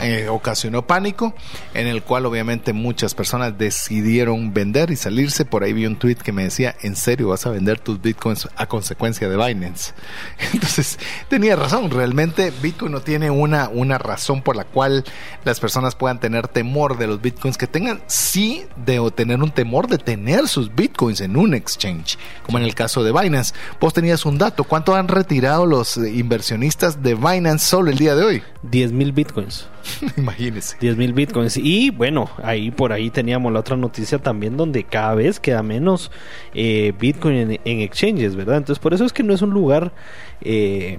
[0.00, 1.34] eh, ocasionó pánico,
[1.74, 5.44] en el cual obviamente muchas personas decidieron vender y salirse.
[5.44, 8.48] Por ahí vi un tweet que me decía, ¿en serio vas a vender tus bitcoins
[8.56, 9.92] a consecuencia de Binance?
[10.52, 10.98] Entonces,
[11.28, 15.04] tenía razón, realmente Bitcoin no tiene una, una razón por la cual
[15.44, 19.88] las personas puedan tener temor de los bitcoins que tengan, sí de tener un temor
[19.88, 23.54] de tener sus bitcoins en un exchange, como en el caso de Binance.
[23.80, 28.24] Vos tenías un dato, ¿cuánto han retirado los inversionistas de Binance solo el día de
[28.24, 28.42] hoy?
[28.62, 29.61] 10 mil bitcoins.
[30.16, 30.76] Imagínese.
[30.80, 31.56] 10 mil bitcoins.
[31.56, 36.10] Y bueno, ahí por ahí teníamos la otra noticia también donde cada vez queda menos
[36.54, 38.58] eh, bitcoin en, exchanges, ¿verdad?
[38.58, 39.92] Entonces por eso es que no es un lugar
[40.40, 40.98] eh,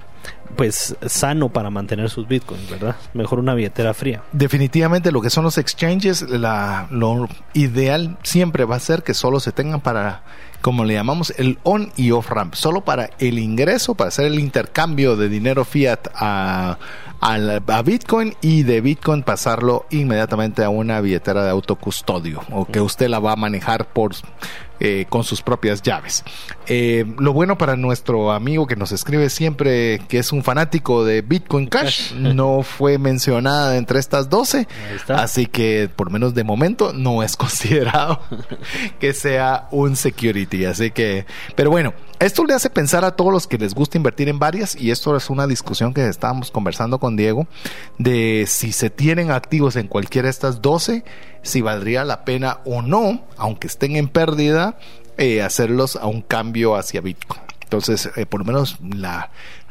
[0.56, 2.96] pues sano para mantener sus bitcoins, ¿verdad?
[3.12, 4.22] Mejor una billetera fría.
[4.32, 9.40] Definitivamente lo que son los exchanges, la, lo ideal siempre va a ser que solo
[9.40, 10.22] se tengan para
[10.64, 14.38] como le llamamos el on y off ramp, solo para el ingreso, para hacer el
[14.38, 16.78] intercambio de dinero fiat a,
[17.24, 23.08] a, Bitcoin y de Bitcoin pasarlo inmediatamente a una billetera de autocustodio o que usted
[23.08, 24.12] la va a manejar por
[24.80, 26.24] eh, con sus propias llaves.
[26.66, 31.22] Eh, lo bueno para nuestro amigo que nos escribe siempre que es un fanático de
[31.22, 34.66] Bitcoin Cash, no fue mencionada entre estas 12,
[35.08, 38.20] así que por menos de momento no es considerado
[38.98, 43.46] que sea un security, así que, pero bueno, esto le hace pensar a todos los
[43.46, 47.16] que les gusta invertir en varias y esto es una discusión que estábamos conversando con
[47.16, 47.46] Diego
[47.98, 51.04] de si se tienen activos en cualquiera de estas 12
[51.44, 54.76] si valdría la pena o no, aunque estén en pérdida,
[55.16, 57.42] eh, hacerlos a un cambio hacia Bitcoin.
[57.62, 59.30] Entonces, eh, por lo menos la,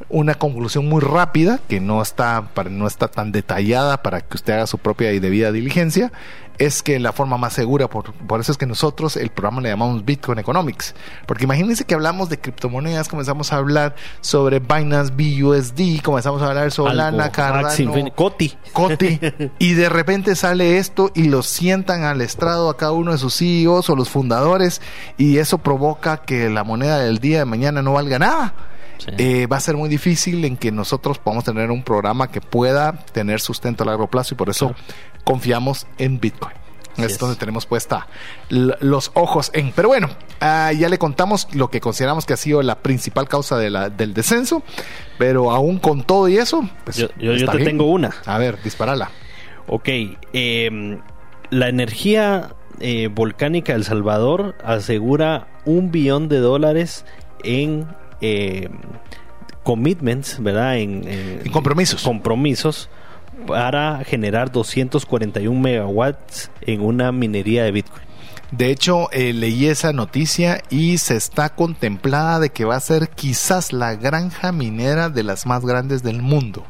[0.09, 4.53] una conclusión muy rápida, que no está, para, no está tan detallada para que usted
[4.53, 6.11] haga su propia y debida diligencia,
[6.66, 9.70] es que la forma más segura, por, por, eso es que nosotros el programa le
[9.70, 10.95] llamamos Bitcoin Economics.
[11.26, 16.72] Porque imagínense que hablamos de criptomonedas, comenzamos a hablar sobre Binance BUSD, comenzamos a hablar
[16.72, 18.53] sobre Lana, Cardano, Coti.
[18.72, 19.20] Coti.
[19.59, 23.38] y de repente sale esto y lo sientan al estrado a cada uno de sus
[23.38, 24.82] CEOs o los fundadores
[25.18, 28.53] y eso provoca que la moneda del día de mañana no valga nada.
[29.18, 32.93] Eh, va a ser muy difícil en que nosotros podamos tener un programa que pueda
[33.11, 34.74] tener sustento a largo plazo y por eso
[35.24, 36.53] confiamos en Bitcoin.
[36.97, 38.07] es, donde tenemos puesta
[38.49, 39.71] los ojos en.
[39.71, 40.09] Pero bueno,
[40.41, 43.89] ah, ya le contamos lo que consideramos que ha sido la principal causa de la,
[43.89, 44.63] del descenso.
[45.17, 48.13] Pero aún con todo y eso, pues yo, te tengo una.
[48.26, 49.11] A ver, disparala.
[49.67, 49.89] Ok,
[50.34, 50.99] em,
[51.49, 57.05] la energía eh, volcánica de El Salvador asegura un billón de dólares
[57.43, 57.88] en
[58.21, 58.69] eh,
[59.63, 60.78] commitments, ¿verdad?
[60.78, 62.03] En, compromisos.
[62.03, 62.89] Compromisos
[63.47, 68.03] para generar 241 megawatts en una minería de Bitcoin.
[68.51, 73.09] De hecho, eh, leí esa noticia y se está contemplada de que va a ser
[73.09, 76.63] quizás la granja minera de las más grandes del mundo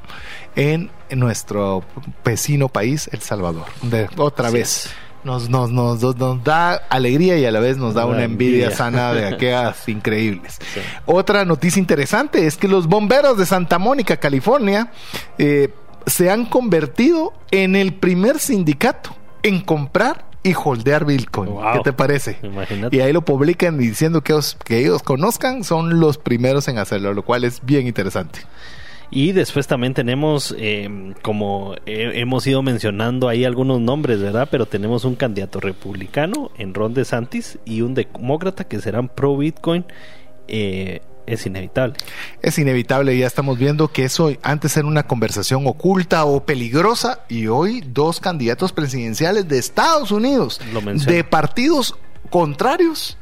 [0.55, 1.83] en nuestro
[2.23, 3.65] vecino país, El Salvador.
[3.81, 4.91] De, otra vez
[5.23, 9.13] nos, nos, nos, nos, da alegría y a la vez nos da una envidia, sana
[9.13, 10.59] de aquellas increíbles.
[11.05, 14.91] Otra noticia interesante es que los bomberos de Santa Mónica, California,
[15.37, 15.69] eh,
[16.05, 21.51] se han convertido en el primer sindicato en comprar y holdear Bitcoin.
[21.73, 22.37] ¿Qué te parece?
[22.91, 27.23] Y ahí lo publican diciendo que, que ellos conozcan, son los primeros en hacerlo, lo
[27.23, 28.41] cual es bien interesante.
[29.15, 34.47] Y después también tenemos, eh, como hemos ido mencionando ahí algunos nombres, ¿verdad?
[34.49, 39.85] Pero tenemos un candidato republicano en Ron DeSantis y un demócrata que serán pro Bitcoin.
[40.47, 41.95] Eh, es inevitable.
[42.41, 47.47] Es inevitable, ya estamos viendo que eso antes era una conversación oculta o peligrosa y
[47.47, 50.59] hoy dos candidatos presidenciales de Estados Unidos,
[51.05, 51.95] de partidos
[52.29, 53.17] contrarios,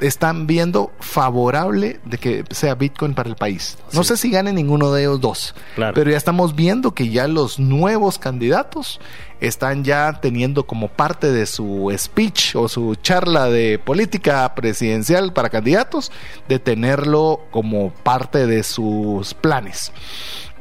[0.00, 3.78] están viendo favorable de que sea Bitcoin para el país.
[3.92, 7.58] No sé si gane ninguno de ellos dos, pero ya estamos viendo que ya los
[7.58, 9.00] nuevos candidatos
[9.40, 15.48] están ya teniendo como parte de su speech o su charla de política presidencial para
[15.48, 16.10] candidatos
[16.48, 19.92] de tenerlo como parte de sus planes.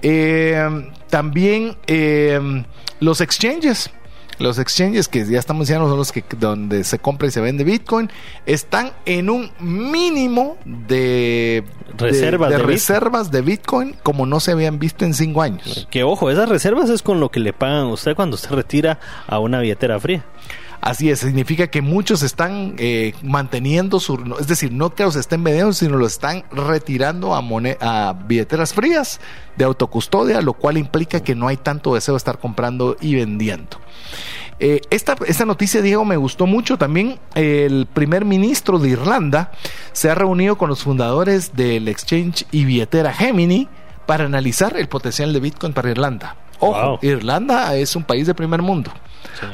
[0.01, 2.39] Eh, también eh,
[2.99, 3.89] los exchanges
[4.39, 7.63] los exchanges que ya estamos diciendo son los que donde se compra y se vende
[7.63, 8.09] Bitcoin
[8.45, 11.63] están en un mínimo de
[11.97, 15.87] reservas de, reservas de Bitcoin como no se habían visto en cinco años.
[15.89, 18.99] Que ojo, esas reservas es con lo que le pagan a usted cuando se retira
[19.27, 20.23] a una billetera fría.
[20.87, 25.43] Así es, significa que muchos están eh, manteniendo su, es decir, no que los estén
[25.43, 27.43] vendiendo, sino lo están retirando a,
[27.81, 29.19] a billeteras frías
[29.57, 33.81] de autocustodia, lo cual implica que no hay tanto deseo de estar comprando y vendiendo.
[34.59, 36.77] Eh, esta, esta, noticia, Diego, me gustó mucho.
[36.77, 39.51] También el primer ministro de Irlanda
[39.91, 43.67] se ha reunido con los fundadores del exchange y billetera Gemini
[44.05, 46.37] para analizar el potencial de Bitcoin para Irlanda.
[46.59, 48.91] Ojo, Irlanda es un país de primer mundo.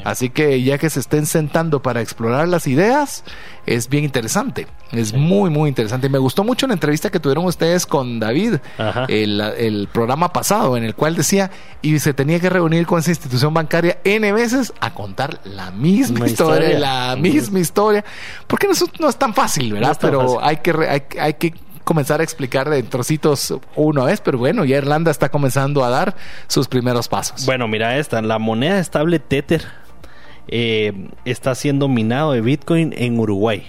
[0.04, 3.24] Así que ya que se estén sentando para explorar las ideas,
[3.66, 4.66] es bien interesante.
[4.92, 6.08] Es muy, muy interesante.
[6.08, 8.56] Me gustó mucho la entrevista que tuvieron ustedes con David,
[9.08, 11.50] el, programa pasado, en el cual decía,
[11.82, 16.26] y se tenía que reunir con esa institución bancaria N veces a contar la misma
[16.26, 18.04] historia, la misma historia.
[18.46, 18.68] Porque
[19.00, 19.96] no es, tan fácil, ¿verdad?
[20.00, 21.54] Pero Hay, que, hay, hay que
[21.84, 26.16] comenzar a explicar en trocitos una vez, pero bueno, ya Irlanda está comenzando a dar
[26.48, 27.46] sus primeros pasos.
[27.46, 29.64] Bueno, mira esta, la moneda estable Tether
[30.48, 33.66] eh, está siendo minado de Bitcoin en Uruguay.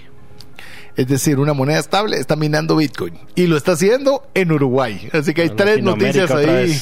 [0.95, 5.09] Es decir, una moneda estable está minando Bitcoin y lo está haciendo en Uruguay.
[5.11, 6.73] Así que hay tres noticias ahí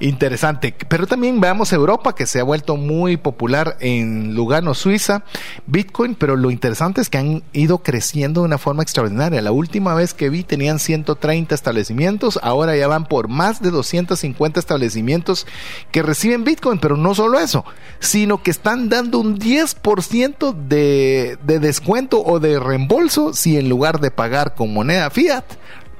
[0.00, 0.74] interesante.
[0.88, 5.24] Pero también veamos Europa, que se ha vuelto muy popular en Lugano, Suiza,
[5.66, 9.42] Bitcoin, pero lo interesante es que han ido creciendo de una forma extraordinaria.
[9.42, 14.60] La última vez que vi tenían 130 establecimientos, ahora ya van por más de 250
[14.60, 15.46] establecimientos
[15.90, 17.64] que reciben Bitcoin, pero no solo eso,
[18.00, 24.00] sino que están dando un 10% de, de descuento o de reembolso si en lugar
[24.00, 25.44] de pagar con moneda fiat,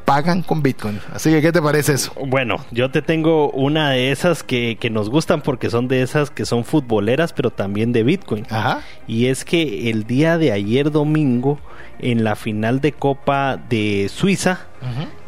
[0.06, 0.98] pagan con Bitcoin.
[1.12, 2.10] Así que, ¿qué te parece eso?
[2.26, 6.30] Bueno, yo te tengo una de esas que, que, nos gustan porque son de esas
[6.30, 8.46] que son futboleras, pero también de Bitcoin.
[8.48, 8.80] Ajá.
[9.06, 11.58] Y es que el día de ayer domingo,
[11.98, 14.60] en la final de Copa de Suiza,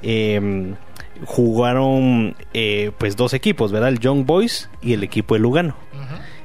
[0.00, 0.74] em,
[1.26, 3.90] jugaron eh, pues dos equipos, ¿verdad?
[3.90, 5.76] El Young Boys y el equipo de Lugano.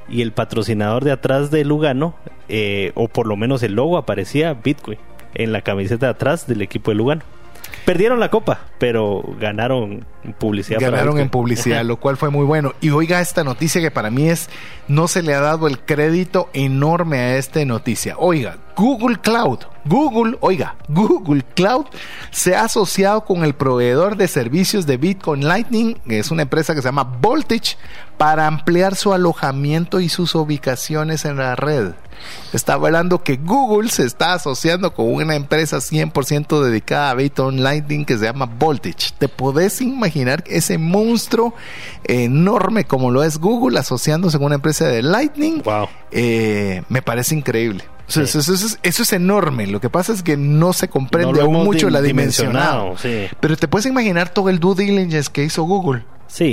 [0.06, 2.14] Y el patrocinador de atrás de Lugano,
[2.50, 4.98] eh, o por lo menos el logo aparecía Bitcoin
[5.34, 7.22] en la camiseta de atrás del equipo de Lugano.
[7.84, 10.06] Perdieron la copa, pero ganaron
[10.38, 10.78] publicidad.
[10.80, 12.74] Ganaron en publicidad, lo cual fue muy bueno.
[12.80, 14.48] Y oiga esta noticia que para mí es,
[14.86, 18.14] no se le ha dado el crédito enorme a esta noticia.
[18.18, 21.86] Oiga, Google Cloud, Google, oiga, Google Cloud
[22.30, 26.76] se ha asociado con el proveedor de servicios de Bitcoin Lightning, que es una empresa
[26.76, 27.76] que se llama Voltage,
[28.16, 31.94] para ampliar su alojamiento y sus ubicaciones en la red.
[32.52, 38.04] Está hablando que Google se está asociando con una empresa 100% dedicada a Bitcoin Lightning
[38.04, 39.10] que se llama Voltage.
[39.18, 41.54] ¿Te podés imaginar ese monstruo
[42.04, 45.62] enorme como lo es Google asociándose con una empresa de Lightning?
[45.62, 45.88] Wow.
[46.10, 47.84] Eh, me parece increíble.
[48.20, 48.40] Eso,
[49.02, 49.66] es, enorme.
[49.66, 52.56] Lo que pasa es que no se comprende aún mucho la dimensión.
[53.40, 56.04] Pero te puedes imaginar todo el due diligence que hizo Google.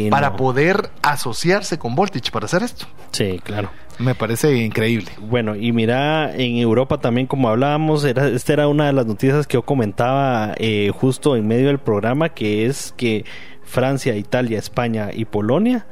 [0.09, 2.85] para poder asociarse con Voltage para hacer esto.
[3.11, 3.69] Sí, claro.
[3.99, 5.11] Me parece increíble.
[5.19, 9.45] Bueno, y mira, en Europa también, como hablábamos, era, esta era una de las noticias
[9.45, 13.25] que yo comentaba eh, justo en medio del programa, que es que
[13.63, 15.85] Francia, Italia, España y Polonia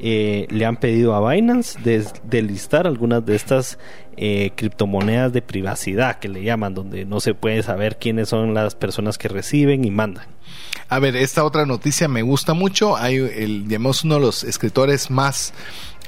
[0.00, 3.78] eh, le han pedido a Binance de, listar algunas de estas
[4.16, 8.74] eh, criptomonedas de privacidad que le llaman, donde no se puede saber quiénes son las
[8.74, 10.26] personas que reciben y mandan.
[10.88, 12.96] A ver, esta otra noticia me gusta mucho.
[12.96, 15.54] Hay el, digamos, uno de los escritores más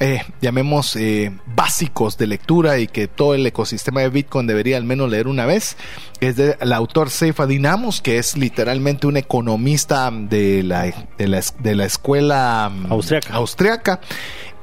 [0.01, 4.85] eh, llamemos eh, básicos de lectura y que todo el ecosistema de Bitcoin debería al
[4.85, 5.77] menos leer una vez
[6.21, 12.73] es del autor Seifa Dinamos que es literalmente un economista de la, de la, escuela
[12.75, 13.35] mm, austriaca.
[13.35, 14.01] austriaca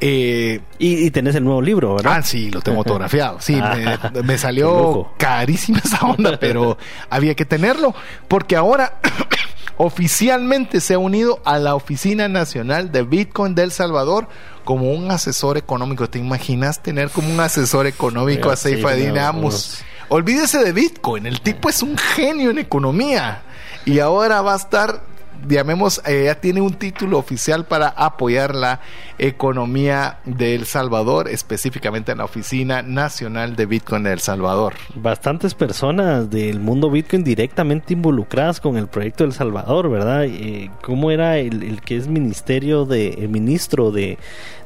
[0.04, 2.14] Eh, y, tenés el nuevo libro, ¿verdad?
[2.18, 3.40] Ah, sí, lo tengo autografiado.
[3.40, 6.78] Sí, me, me, salió carísima esa onda, pero
[7.10, 7.94] había que tenerlo,
[8.28, 9.00] porque ahora
[9.78, 14.28] oficialmente se ha unido a la Oficina Nacional de Bitcoin del Salvador
[14.64, 16.10] como un asesor económico.
[16.10, 19.84] ¿Te imaginas tener como un asesor económico a Seifadin Amos?
[20.10, 23.44] Olvídese de Bitcoin, el tipo es un genio en economía
[23.86, 25.04] y ahora va a estar
[25.48, 28.80] llamemos, eh, ya tiene un título oficial para apoyar la
[29.18, 34.74] economía de El Salvador, específicamente en la Oficina Nacional de Bitcoin de El Salvador.
[34.96, 40.26] Bastantes personas del mundo Bitcoin directamente involucradas con el proyecto de El Salvador, ¿verdad?
[40.26, 44.18] Eh, ¿Cómo era el, que es ministerio de, el ministro de,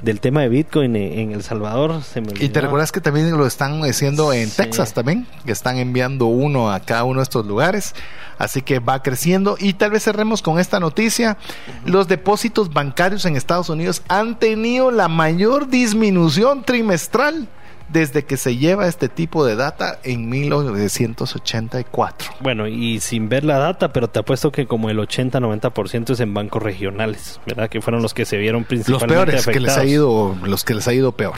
[0.06, 2.00] del tema de Bitcoin en, El Salvador?
[2.40, 6.72] y te recuerdas que también lo están haciendo en Texas también, que están enviando uno
[6.72, 7.96] a cada uno de estos lugares.
[8.38, 11.38] Así que va creciendo y tal vez cerremos con esta noticia.
[11.86, 17.48] Los depósitos bancarios en Estados Unidos han tenido la mayor disminución trimestral
[17.90, 22.32] desde que se lleva este tipo de data en 1984.
[22.40, 26.34] Bueno, y sin ver la data, pero te apuesto que como el 80-90% es en
[26.34, 27.70] bancos regionales, ¿verdad?
[27.70, 30.74] Que fueron los que se vieron principalmente Los peores, que les ha ido, los que
[30.74, 31.36] les ha ido peor.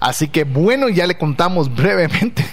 [0.00, 2.44] Así que bueno, ya le contamos brevemente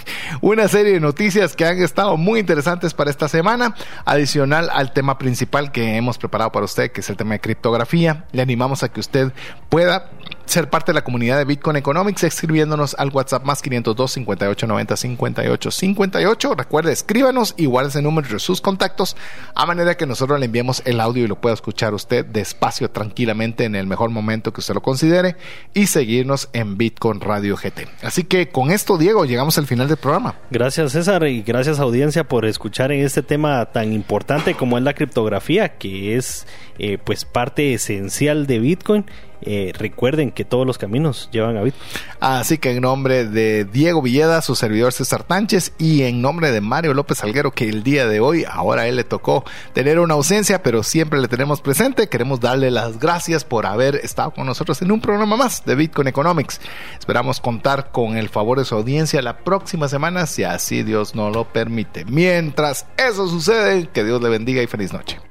[0.41, 3.75] una serie de noticias que han estado muy interesantes para esta semana,
[4.05, 8.25] adicional al tema principal que hemos preparado para usted, que es el tema de criptografía.
[8.31, 9.33] Le animamos a que usted
[9.69, 10.09] pueda
[10.51, 14.97] ser parte de la comunidad de Bitcoin Economics escribiéndonos al WhatsApp más 502 58 90
[14.97, 16.55] 58 58.
[16.55, 19.15] Recuerde, escríbanos y ese número de sus contactos
[19.55, 23.65] a manera que nosotros le enviemos el audio y lo pueda escuchar usted despacio, tranquilamente,
[23.65, 25.35] en el mejor momento que usted lo considere
[25.73, 27.87] y seguirnos en Bitcoin Radio GT.
[28.03, 30.35] Así que con esto, Diego, llegamos al final del programa.
[30.49, 34.93] Gracias, César, y gracias, audiencia, por escuchar en este tema tan importante como es la
[34.93, 36.45] criptografía, que es
[36.83, 39.05] eh, pues parte esencial de Bitcoin
[39.43, 41.83] eh, recuerden que todos los caminos llevan a Bitcoin.
[42.19, 46.59] Así que en nombre de Diego Villeda, su servidor César Tánchez, y en nombre de
[46.59, 50.15] Mario López Alguero, que el día de hoy, ahora a él le tocó tener una
[50.15, 54.81] ausencia, pero siempre le tenemos presente, queremos darle las gracias por haber estado con nosotros
[54.81, 56.61] en un programa más de Bitcoin Economics.
[56.97, 61.31] Esperamos contar con el favor de su audiencia la próxima semana, si así Dios nos
[61.31, 62.05] lo permite.
[62.05, 65.30] Mientras eso sucede, que Dios le bendiga y feliz noche.